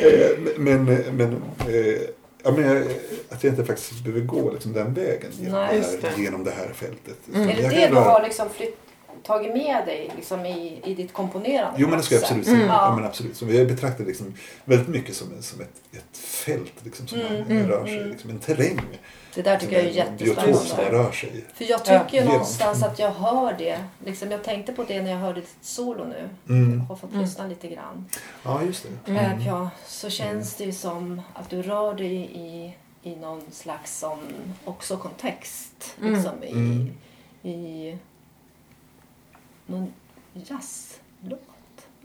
[0.00, 2.00] Eh, Men, men, eh,
[2.44, 2.82] ja, men jag,
[3.30, 6.22] att jag inte faktiskt behöver gå liksom den vägen genom, Nej, det, här, det.
[6.22, 7.18] genom det här fältet.
[7.34, 7.48] Mm.
[7.48, 8.78] Är det det du har liksom flytt,
[9.24, 11.76] tagit med dig liksom i, i ditt komponerande?
[11.80, 12.56] Jo men det ska jag absolut säga.
[12.56, 12.68] Mm.
[12.68, 12.94] Ja.
[12.96, 13.36] men absolut.
[13.36, 17.32] Så jag betraktar det liksom väldigt mycket som, som ett, ett fält liksom, som Mm,
[17.32, 17.98] man mm, rör sig i.
[17.98, 18.10] mm.
[18.10, 18.80] Liksom en terräng.
[19.34, 20.60] Det där tycker jag är jättespännande.
[20.76, 21.44] man rör sig i.
[21.54, 22.24] För jag tycker ju Ja.
[22.32, 23.84] någonstans att jag hör det.
[24.04, 26.28] Liksom, jag tänkte på det när jag hörde ditt solo nu.
[26.54, 26.78] Mm.
[26.78, 27.22] Jag har fått Mm.
[27.22, 28.06] lyssna lite grann.
[28.42, 29.10] Ja, just det.
[29.10, 29.40] Mm.
[29.40, 34.18] Ja, så känns det ju som att du rör dig i, i någon slags som
[34.64, 35.94] också kontext.
[36.00, 36.14] Mm.
[36.14, 36.90] Liksom i, Mm.
[37.42, 37.98] i
[39.66, 39.92] någon
[40.34, 41.40] jazzlåt.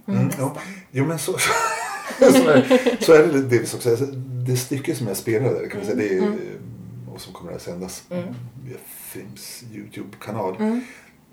[0.08, 0.58] Mm, ja.
[0.92, 1.38] Jo men så,
[2.20, 3.90] så, är, så är det delvis också.
[3.90, 4.06] Alltså,
[4.48, 6.34] Det stycke som jag spelar där kan man säga, det är, Mm.
[6.34, 8.36] eh, och som kommer att sändas Mm.
[8.66, 10.56] via Frims Youtube-kanal.
[10.60, 10.82] Mm.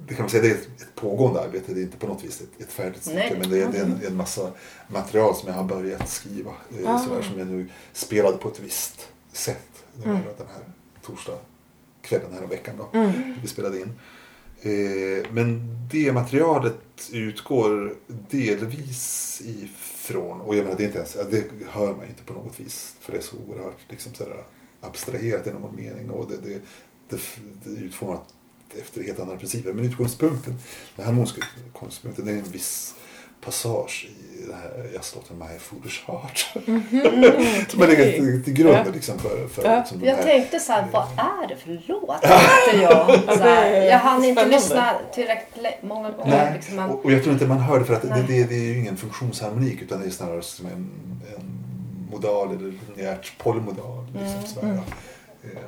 [0.09, 1.74] Det kan man säga det är ett, ett pågående arbete.
[1.74, 3.37] Det är inte på något vis ett, ett färdigt stycke.
[3.41, 4.51] Men det är, det är en, en massa
[4.89, 6.51] material som jag har börjat skriva.
[6.83, 6.99] Eh, Ah.
[6.99, 9.85] sådär, som jag nu spelade på ett visst sätt.
[9.97, 10.16] Nu Mm.
[10.39, 10.62] Den här
[11.03, 11.39] torsdag
[12.03, 12.74] kvällen här veckan.
[12.79, 13.12] Då, Mm.
[13.43, 13.93] vi spelade in.
[14.63, 17.95] Eh, men det materialet utgår
[18.31, 22.61] delvis ifrån, och jag menar det är inte ens, det hör man inte på något
[22.61, 22.97] vis.
[23.01, 24.45] För det är så oerhört liksom, sådär,
[24.81, 26.11] abstraherat i någon mening.
[26.11, 26.61] Och det, det,
[27.09, 27.21] det,
[27.65, 28.35] det är utformat
[28.79, 29.73] efter helt andra principer.
[29.73, 30.55] Men utgångspunkten,
[30.97, 32.95] den harmoniska utgångspunkten, det är en viss
[33.41, 36.39] passage i den här jazzlåten My Foolish Heart.
[37.71, 38.93] Som har legat till, grund Ja.
[38.95, 39.79] liksom, för, för Ja.
[39.79, 42.17] liksom, Jag här- tänkte så här, vad är det för låt?
[42.83, 43.37] Jag.
[43.39, 44.57] Så här, jag hann inte spännande.
[44.57, 46.55] lyssna tillräckligt många gånger.
[46.55, 48.55] Liksom, men, och, och jag tror inte man hör det för att det, det, det
[48.55, 50.91] är ju ingen funktionsharmonik utan det är snarare som en,
[51.39, 51.63] en
[52.11, 54.07] modal eller linjärt polymodal.
[54.13, 54.79] Liksom, Mm, sådär, mm.
[55.57, 55.63] eh,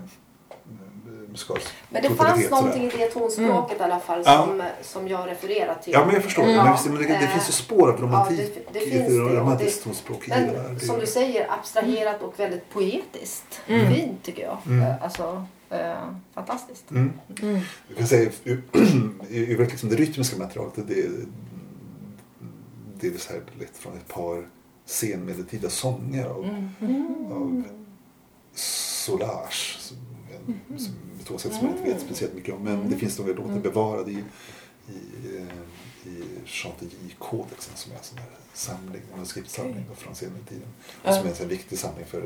[1.30, 4.44] musikalisk men det fanns någonting i det tonspråket i alla fall Ja.
[4.46, 5.92] som, som jag refererar till.
[5.92, 6.42] Ja men jag förstår.
[6.42, 6.56] Mm.
[6.56, 8.40] Men, visst, men det, det finns ju spår av romantik.
[8.40, 10.62] ja, det- det i finns det, romantiskt det- tonspråk i det där.
[10.62, 13.60] Men Det- som du säger, abstraherat och väldigt poetiskt.
[13.66, 13.94] Mm.
[13.94, 14.58] Fint tycker jag.
[14.66, 14.82] Mm.
[14.82, 15.94] Eh, Alltså, eh,
[16.34, 16.90] fantastiskt.
[16.90, 17.12] Mm.
[17.42, 17.60] Mm.
[17.88, 18.30] Jag kan säga
[19.28, 21.08] i liksom det rytmiska materialet det, det,
[23.00, 24.48] det är så här lätt från ett par
[24.86, 26.44] senmedeltida sånger av,
[26.80, 27.32] Mm.
[27.32, 27.62] av
[28.54, 29.76] Solage.
[29.80, 29.96] Som,
[30.70, 30.94] en, som,
[31.28, 32.62] ett åsikt som jag inte vet speciellt mycket om.
[32.62, 34.24] Men det finns några låtar bevarade i,
[34.88, 35.46] i, eh,
[36.46, 39.96] Chantilly-kodexen som är en sån här samling, manuskriptsamling Okej.
[39.96, 40.68] från senare tiden.
[41.04, 42.20] Och som är en sån viktig samling för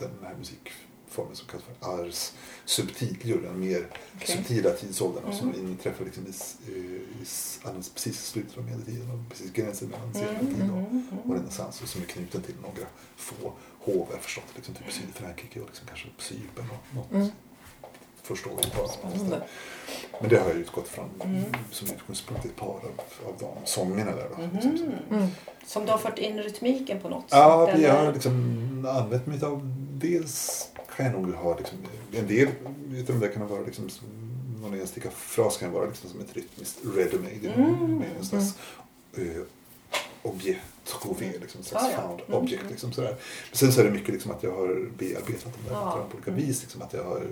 [0.00, 2.32] den här musikformen som kallas för ars
[2.64, 3.86] subtilior, den mer
[4.16, 4.36] Okej.
[4.36, 5.66] subtila tidsåldern och som Mm.
[5.66, 6.30] inträffar liksom i,
[6.72, 6.76] eh,
[7.22, 7.26] i,
[7.62, 11.34] alldeles precis i slutet av medeltiden och precis gränsen mellan Mm, senare och, mm, och
[11.34, 12.86] renässans och som är knuten till några
[13.16, 17.28] få hov, jag förstått, liksom, typ Sydfrankrike och liksom kanske Cypern och något Mm.
[18.26, 18.88] Första året bara.
[18.88, 19.42] Spännande.
[20.20, 21.42] Men det har jag utgått från Mm.
[21.70, 22.90] som utgångspunkt i ett par av,
[23.26, 24.28] av de sångerna där.
[24.36, 25.28] Då, liksom, som- Mm.
[25.66, 27.78] Som du har fått in rytmiken på något Ja, sätt?
[27.80, 28.12] vi har eller?
[28.12, 28.34] liksom
[28.90, 29.60] använt mig av
[29.92, 31.78] dels kan jag nog ha liksom,
[32.16, 32.48] en del
[32.94, 33.88] utav det kan vara liksom
[34.62, 37.98] någon enstaka fras kan vara liksom som ett rytmiskt ready-made Mm.
[37.98, 38.54] med en slags
[39.16, 39.42] eh,
[40.22, 42.00] objekt trouvé, liksom, en slags Ja, ja.
[42.08, 42.38] found Mm.
[42.42, 42.62] object.
[42.70, 43.10] Liksom, sådär.
[43.50, 45.84] Men sen så är det mycket liksom att jag har bearbetat de där Ja.
[45.84, 46.46] materialen på olika Mm.
[46.46, 46.62] vis.
[46.62, 47.22] Liksom, att jag har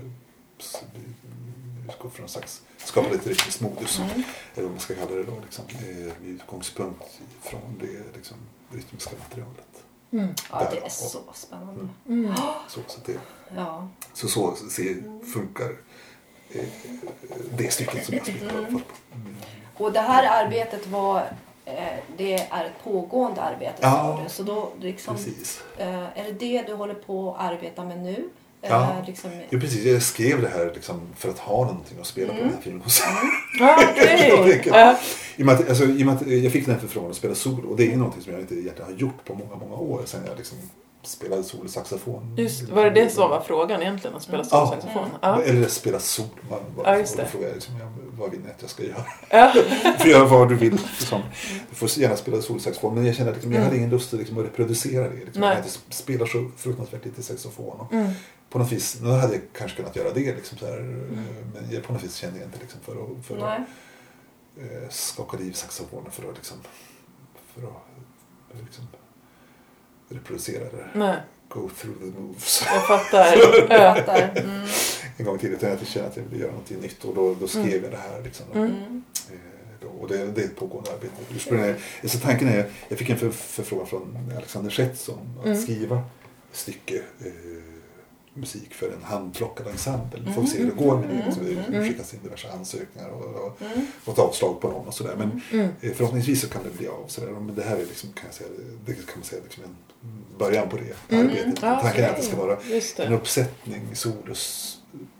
[1.88, 4.10] utgått från en slags, skapat ett modus Mm.
[4.54, 8.36] eller vad man ska kalla det då, liksom, med utgångspunkt från det liksom,
[8.72, 9.84] rytmiska materialet.
[10.10, 10.34] Mm.
[10.50, 11.88] Ja, det är så spännande.
[12.08, 12.34] Mm.
[12.68, 13.18] Så, så, det,
[13.56, 13.88] Ja.
[14.12, 15.70] så, så ser, funkar
[16.50, 16.64] eh,
[17.56, 18.66] det stycket som jag spelar Mm.
[19.14, 19.36] Mm.
[19.76, 21.32] Och det här arbetet var,
[21.64, 24.24] eh, det är ett pågående arbete Ja.
[24.28, 25.62] Så då liksom, Precis.
[25.76, 28.28] eh, är det det du håller på att arbeta med nu?
[28.68, 28.96] Ja.
[29.00, 29.84] Eh, liksom, Ja, precis.
[29.84, 32.44] Jag skrev det här liksom, för att ha någonting att spela på Mm.
[32.46, 33.12] den här filmkonserten.
[33.60, 34.52] Ja, Jag Okej.
[34.52, 34.98] tänker- Ja.
[35.36, 37.16] I och med att, alltså, i och med att jag fick den här förfrågan att
[37.16, 40.02] spela solo och det är någonting som jag inte har gjort på många, många år
[40.06, 40.58] sedan jag liksom
[41.06, 42.34] spelade solosaxofon.
[42.38, 44.16] Just, var det det som var frågan egentligen?
[44.16, 44.66] Att spela Ja.
[44.66, 45.08] solsaxofon?
[45.20, 45.42] Ja.
[45.42, 46.28] Eller spela solo.
[46.50, 47.86] Man, bara, Ja, då frågar jag liksom, ja,
[48.18, 49.04] vad vill ni att jag ska göra?
[49.30, 49.54] Ja.
[50.06, 50.72] Göra vad du vill.
[50.72, 51.20] Liksom.
[51.70, 52.94] Du får gärna spela solsaxofon.
[52.94, 55.24] Men jag kände att liksom, jag hade ingen lust att, liksom, att reproducera det.
[55.24, 55.40] Liksom.
[55.40, 55.56] Nej.
[55.88, 57.80] Jag spelar så fruktansvärt lite saxofon.
[57.80, 58.10] Och Mm.
[58.50, 60.34] på något vis, nu hade jag kanske kunnat göra det.
[60.36, 61.24] Liksom, så här, Mm.
[61.70, 63.60] Men på något vis kände jag inte liksom, för att, för Nej.
[64.56, 66.10] att eh, skaka liv saxofonen.
[66.10, 66.56] För att, liksom,
[67.54, 68.86] för att liksom,
[70.14, 70.86] reproducera det.
[70.94, 71.16] Nej,
[71.48, 72.62] Go through the moves.
[72.66, 73.36] jag fattar.
[73.70, 74.32] Jag fattar.
[74.36, 74.66] Mm.
[75.16, 75.52] en gång till.
[75.52, 77.04] Utan jag kände att jag ville göra någonting nytt.
[77.04, 77.82] Och då, då skrev Mm.
[77.82, 78.22] jag det här.
[78.24, 78.70] Liksom, Mm.
[79.30, 79.36] Eh,
[79.80, 82.08] då, och det, det är ett pågående arbete.
[82.08, 85.62] Så tanken är, jag fick en för, förfrågan från Alexander Schett om att Mm.
[85.62, 86.02] skriva
[86.52, 87.32] stycke eh,
[88.34, 90.20] musik för en handplockad ensemble.
[90.26, 90.46] Vi får Mm.
[90.46, 91.14] se hur det går med det.
[91.14, 91.34] Mm.
[91.34, 91.88] Så det Mm.
[91.88, 93.86] skickas in diverse ansökningar och, och Mm.
[94.02, 95.14] fått avslag på någon och sådär.
[95.18, 95.68] Men Mm.
[95.80, 97.04] eh, förhoppningsvis så kan det bli av.
[97.08, 97.28] Sådär.
[97.32, 98.48] Men det här är liksom, kan jag säga,
[98.86, 99.76] det kan man säga, liksom en
[100.38, 101.26] början på det Mm.
[101.26, 101.58] arbetet.
[101.62, 102.58] Ja, Tanken är att det ska vara
[103.06, 104.70] en uppsättning solus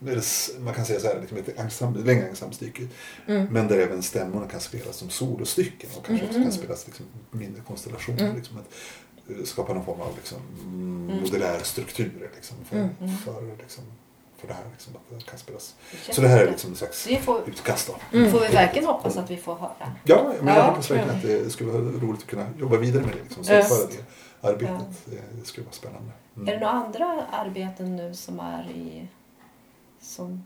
[0.03, 2.83] eller s- man kan säga så här, liksom ett längre ensemblestycke.
[3.27, 3.47] Mm.
[3.53, 6.51] Men där även stämmorna kan spelas som solostycken och kanske också Mm.
[6.51, 8.25] kan spelas liksom mindre konstellationer.
[8.25, 8.37] Mm.
[8.37, 8.69] Liksom att
[9.45, 11.23] skapa någon form av liksom, mm, Mm.
[11.23, 12.91] modulär struktur liksom, för, Mm.
[13.01, 13.17] Mm.
[13.17, 13.85] för, liksom,
[14.39, 14.65] för det här.
[14.73, 15.75] Liksom, att det kan spelas.
[15.93, 17.87] Jätte- Så det här är liksom en slags Det får, utkast.
[18.11, 18.19] Då.
[18.19, 18.33] Mm.
[18.33, 19.93] får vi verkligen hoppas att vi får höra.
[20.05, 23.03] Ja, men jag Ja, hoppas verkligen att det skulle vara roligt att kunna jobba vidare
[23.03, 23.23] med det.
[23.23, 24.05] Liksom, slutföra det
[24.49, 25.05] arbetet.
[25.05, 26.11] Det, det skulle vara spännande.
[26.37, 26.49] Mm.
[26.49, 29.09] Är det några andra arbeten nu som är i...
[30.01, 30.45] Som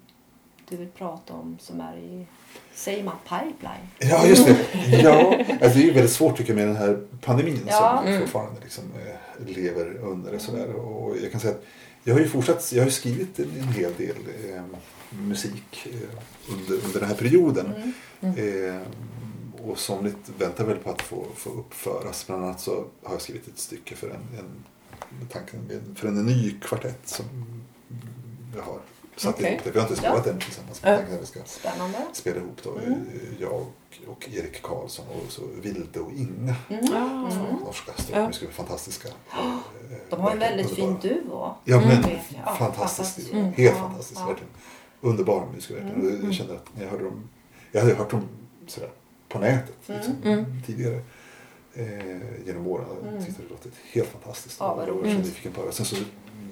[0.68, 2.26] du vill prata om som är i...
[2.74, 3.88] Säger man pipeline?
[3.98, 4.56] Ja, just det.
[5.02, 7.96] Ja, alltså det är väldigt svårt tycker jag med den här pandemin Ja.
[7.98, 8.20] som Mm.
[8.20, 10.34] fortfarande liksom, eh, lever under.
[10.34, 10.72] Och, sådär.
[10.74, 11.64] och jag kan säga att
[12.04, 14.16] jag har ju fortsatt, jag har ju skrivit en, en hel del
[14.54, 14.62] eh,
[15.10, 17.72] musik eh, under, under den här perioden.
[18.20, 18.74] Mm.
[18.74, 18.80] Eh,
[19.68, 22.26] och somligt väntar väl på att få, få uppföras.
[22.26, 24.64] Bland annat så har jag skrivit ett stycke för en, en,
[25.32, 27.24] tanken för en ny kvartett som
[28.56, 28.78] jag har
[29.20, 29.50] satt Okej.
[29.52, 29.64] ihop.
[29.64, 29.70] Det.
[29.70, 30.32] Vi har inte spelat Ja.
[30.32, 30.82] den tillsammans.
[30.82, 30.98] Men Ja.
[30.98, 31.98] är att vi ska Spännande.
[32.12, 32.94] spela ihop då, Mm.
[33.40, 33.64] jag
[34.06, 36.54] och Erik Karlsson och så Vilde och Inga.
[36.68, 36.86] Mm.
[36.86, 37.56] Två Mm.
[37.64, 38.02] norska Ja.
[38.02, 39.08] stråkmusiker, fantastiska.
[39.08, 39.54] eh,
[40.10, 41.54] De har en väldigt fin duo.
[41.64, 41.90] Ja, men Mm.
[41.90, 41.98] Ja.
[41.98, 42.00] Mm.
[43.32, 43.52] Mm.
[43.52, 44.26] Helt Ja, fantastiskt, ja.
[44.26, 44.50] verkligen.
[45.00, 46.00] Underbara musiker verkligen.
[46.10, 46.24] Mm.
[46.24, 47.28] Jag kände att när jag hörde dem,
[47.72, 48.28] jag hade hört dem
[48.66, 48.90] sådär,
[49.28, 50.44] på nätet liksom, Mm.
[50.66, 51.00] tidigare.
[51.74, 52.84] Eh, genom åren.
[53.04, 53.24] Jag Mm.
[53.24, 54.56] tyckte det låtit helt fantastiskt.
[54.60, 55.12] Ja, vad och jag var roligt.
[55.16, 55.72] så nyfiken på det.
[55.72, 55.96] Sen så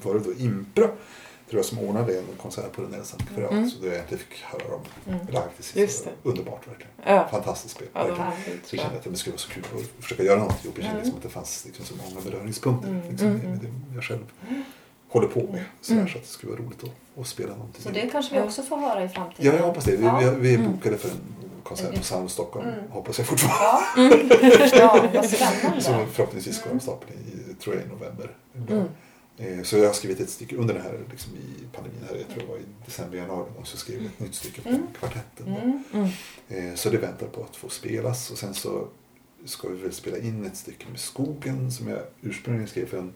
[0.02, 0.88] var det då Impra
[1.50, 3.50] tror jag som ordnade en konsert på den Nelson Akvariat.
[3.52, 3.70] Mm.
[3.70, 5.26] Så där jag inte fick höra dem Mm.
[5.26, 6.06] live till sist.
[6.22, 6.92] Underbart verkligen.
[7.06, 7.28] Ja.
[7.30, 7.88] Fantastiskt spel.
[7.92, 8.60] Ja, det verkligen.
[8.64, 10.74] Så jag kände att det skulle vara så kul att försöka göra något ihop.
[10.78, 10.96] Jag kände Mm.
[11.02, 13.10] liksom att det fanns liksom så många beröringspunkter Mm.
[13.10, 13.40] liksom, Mm.
[13.50, 14.24] med det jag själv
[15.08, 15.64] håller på med.
[15.80, 16.08] Så, Mm.
[16.08, 17.82] så att det skulle vara roligt att, att spela någonting.
[17.82, 19.46] Så det kanske vi också får höra i framtiden.
[19.52, 19.96] Ja, jag hoppas det.
[19.96, 20.18] Vi, Ja.
[20.18, 20.72] vi, vi är Mm.
[20.72, 21.16] bokade för en
[21.62, 22.68] konsert på Sound Stockholm.
[22.68, 22.90] Mm.
[22.90, 23.64] Hoppas jag fortfarande.
[23.96, 26.06] Ja, ja vad Som spännande.
[26.12, 26.80] förhoppningsvis går av Mm.
[26.80, 27.12] stapeln
[27.50, 28.30] i, tror jag, i november.
[29.38, 32.00] Eh, Så jag har skrivit ett stycke under den här liksom, i pandemin.
[32.08, 33.44] Här, jag tror det var i december, januari.
[33.46, 34.82] någon gång, Så skrev jag ett nytt stycke på Mm.
[34.98, 35.46] kvartetten.
[35.48, 35.82] Mm.
[35.92, 36.68] Mm.
[36.70, 38.30] Eh, Så det väntar på att få spelas.
[38.30, 38.88] Och sen så
[39.44, 43.12] ska vi väl spela in ett stycke med skogen som jag ursprungligen skrev för en,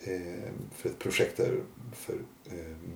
[0.00, 1.60] eh, för ett projekt där
[1.92, 2.14] för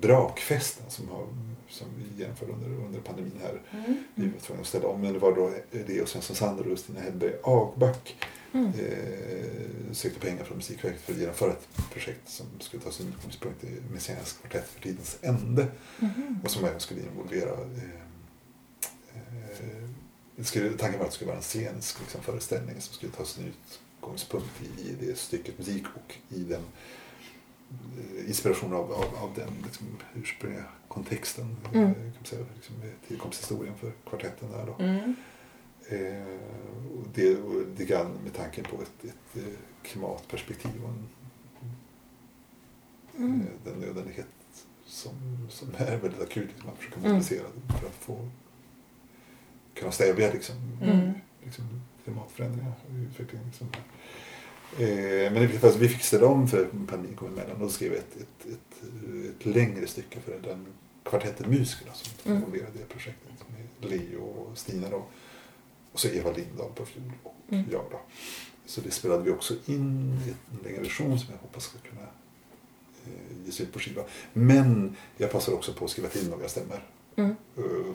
[0.00, 1.26] Brakfesten som, har,
[1.68, 3.60] som vi genomförde under, under pandemin här.
[3.70, 3.96] Mm.
[4.14, 5.50] Vi var tvungna att ställa om, men det var då
[5.86, 8.16] Leo Svensson Sander och Stina Hellberg Agback
[8.58, 8.72] Mm.
[8.78, 13.64] eh, sökte pengar från Musikverket för att genomföra ett projekt som skulle ta sin utgångspunkt
[13.64, 15.66] i Messiansk kvartett för tidens ände
[15.98, 16.38] Mhm.
[16.44, 18.00] och som även skulle involvera eh,
[19.14, 23.24] eh, skulle, tanken var att det skulle vara en scenisk liksom, föreställning som skulle ta
[23.24, 23.52] sin
[24.00, 26.62] utgångspunkt i, i det stycket musik och i den
[27.70, 31.84] eh, inspiration av, av, av den liksom, ursprungliga kontexten, Mm.
[31.88, 32.74] eh, kan man säga, liksom,
[33.08, 34.84] tillkomsthistorien för kvartetten där då.
[34.84, 35.14] Mm.
[35.88, 36.26] Eh,
[36.98, 41.06] och det, och det grann med tanken på ett, ett, eh, klimatperspektiv och en,
[43.18, 43.40] Mm.
[43.40, 44.26] eh, den nödvändighet
[44.86, 46.48] som, som är väldigt akut.
[46.52, 47.08] Liksom, att försöka Mm.
[47.12, 47.46] mobilisera
[47.80, 48.28] för att få
[49.74, 51.10] kunna stävja liksom, Mm.
[51.44, 51.64] liksom,
[52.04, 53.42] klimatförändringar och utveckling.
[53.46, 53.66] Liksom.
[54.78, 57.58] Eh, men i vilket fall, så vi fick ställa om för pandemin kom emellan och
[57.60, 58.82] då skrev jag ett, ett, ett,
[59.40, 60.66] ett längre stycke för den
[61.04, 62.42] kvartetten musiker då, som Mm.
[62.42, 65.04] involverade det projektet med Leo och Stina då.
[65.96, 67.64] Och så Eva Lindahl på fiol och Mm.
[67.72, 68.00] jag då.
[68.66, 72.00] Så det spelade vi också in i en längre version som jag hoppas ska kunna
[73.06, 74.02] eh, ges ut på skiva.
[74.32, 76.84] Men jag passar också på att skriva till några stämmor
[77.16, 77.36] Mm.
[77.56, 77.94] eh,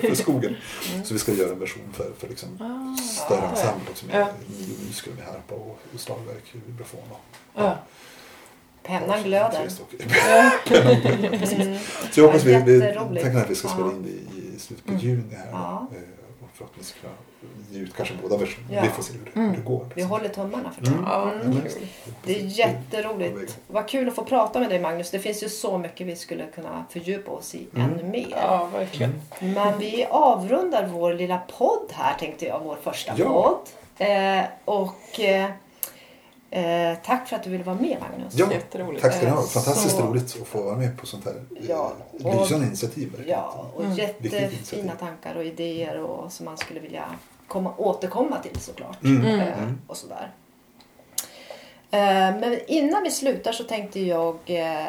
[0.00, 0.56] för skogen.
[0.92, 1.04] Mm.
[1.04, 2.96] Så vi ska göra en version för, för liksom Ah.
[3.02, 4.28] större ensemble Ja.
[4.48, 7.20] nio musiker med harpa och slagverk, vibrafon och
[7.54, 7.78] Ja.
[8.82, 9.70] Pennan glöder.
[10.66, 11.78] Pennan.
[12.12, 14.86] Så jag hoppas vi, vi, tanken är att vi ska spela in det i slutet
[14.86, 15.48] på juni här.
[15.50, 15.88] Ja.
[16.54, 17.12] Förhoppningsvis kunna
[17.70, 18.74] ge ut kanske båda versionerna.
[18.76, 18.82] Ja.
[18.82, 19.50] Vi får se hur, Mm.
[19.50, 19.86] hur det går.
[19.94, 20.90] Vi håller tummarna för det.
[20.90, 21.40] Mm.
[21.40, 21.62] Mm.
[22.24, 23.58] Det är jätteroligt.
[23.66, 25.10] Vad kul att få prata med dig Magnus.
[25.10, 27.90] Det finns ju så mycket vi skulle kunna fördjupa oss i Mm.
[27.92, 28.26] ännu mer.
[28.30, 29.22] Ja, verkligen.
[29.40, 32.60] Men vi avrundar vår lilla podd här tänkte jag.
[32.64, 33.24] Vår första Ja.
[33.28, 33.58] podd.
[34.08, 35.50] Eh, och eh,
[36.50, 38.34] eh, tack för att du ville vara med Magnus.
[38.34, 39.02] Ja, Jätteroligt.
[39.02, 39.38] tack ska ni ha.
[39.42, 41.34] Eh, Fantastiskt så- roligt att få vara med på sånt här
[41.68, 43.10] Ja, eh, och- lysande initiativ.
[43.10, 43.30] verkligen.
[43.38, 43.96] Ja, och Mm.
[43.96, 47.04] Jättefina tankar och idéer och som man skulle vilja
[47.48, 49.02] komma, återkomma till såklart.
[49.04, 49.24] Mm.
[49.26, 49.40] Mm.
[49.40, 49.80] Eh, Mm.
[49.86, 50.30] och sådär.
[51.90, 51.98] Eh,
[52.40, 54.86] men innan vi slutar så tänkte jag eh,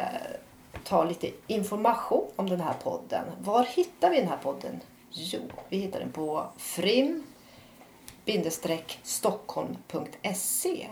[0.84, 3.24] ta lite information om den här podden.
[3.42, 4.80] Var hittar vi den här podden?
[5.10, 7.22] Jo, vi hittar den på frim
[9.02, 10.86] stockholm.se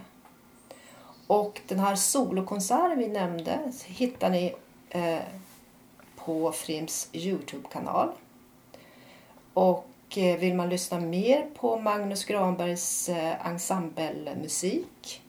[1.30, 4.54] och den här solokonserten vi nämnde hittar ni
[4.90, 5.18] eh,
[6.16, 8.08] på Frims Youtube-kanal.
[9.54, 15.22] Och eh, vill man lyssna mer på Magnus Granbergs eh, ensemblemusik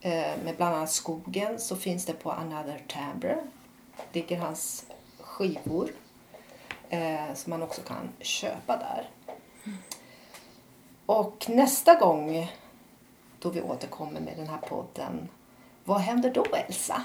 [0.00, 3.38] eh, med bland annat Skogen så finns det på Another Timbre.
[4.12, 4.86] ligger hans
[5.20, 5.90] skivor
[6.88, 9.08] eh, som man också kan köpa där.
[11.06, 12.48] Och nästa gång
[13.44, 15.28] då vi återkommer med den här podden,
[15.84, 17.02] vad händer då Elsa?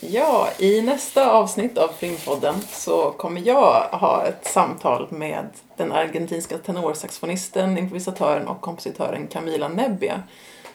[0.00, 6.58] Ja, i nästa avsnitt av Filmpodden så kommer jag ha ett samtal med den argentinska
[6.58, 10.22] tenorsaxofonisten, improvisatören och kompositören Camila Nebbia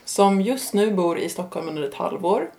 [0.06, 2.52] som just nu bor i Stockholm under ett halvår.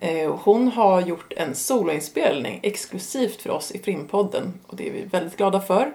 [0.00, 5.02] Eh, hon har gjort en soloinspelning exklusivt för oss i Frimpodden och det är vi
[5.02, 5.92] väldigt glada för.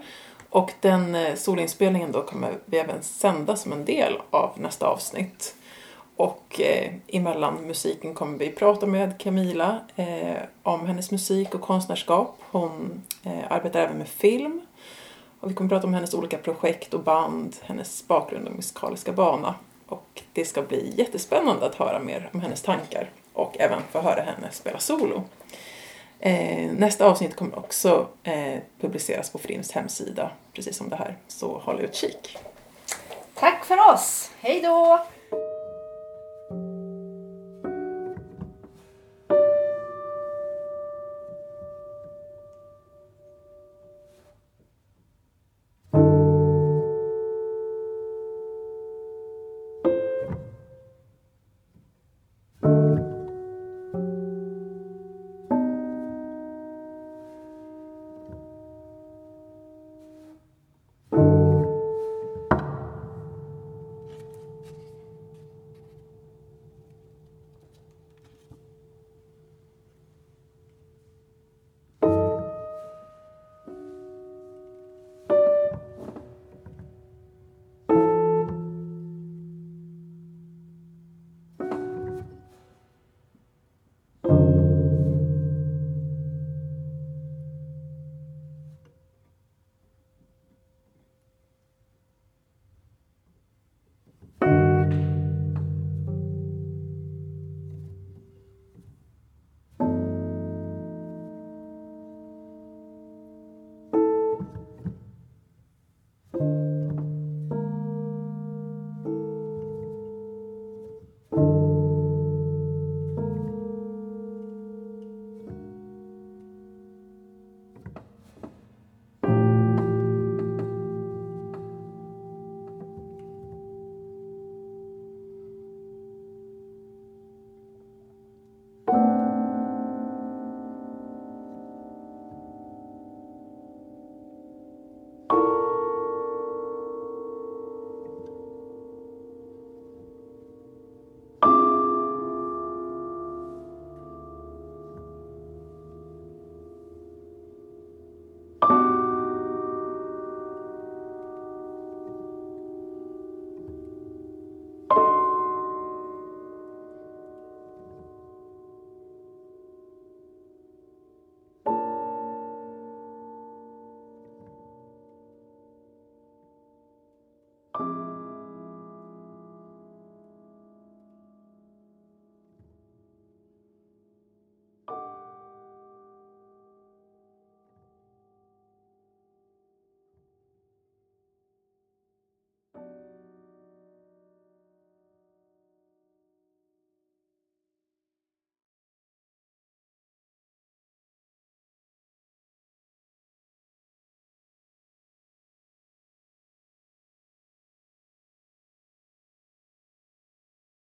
[0.50, 5.56] Och den eh, soloinspelningen då kommer vi även sända som en del av nästa avsnitt.
[6.16, 12.38] Och eh, emellan musiken kommer vi prata med Camila eh, om hennes musik och konstnärskap.
[12.52, 14.62] Hon eh, arbetar även med film.
[15.40, 19.56] Och vi kommer prata om hennes olika projekt och band, hennes bakgrund och musikaliska bana.
[19.88, 24.22] Och det ska bli jättespännande att höra mer om hennes tankar och även få höra
[24.22, 25.24] henne spela solo.
[26.20, 31.18] Eh, nästa avsnitt kommer också eh, publiceras på Frims hemsida, precis som det här.
[31.28, 32.38] Så håll utkik.
[33.34, 34.32] Tack för oss!
[34.40, 35.06] Hej då!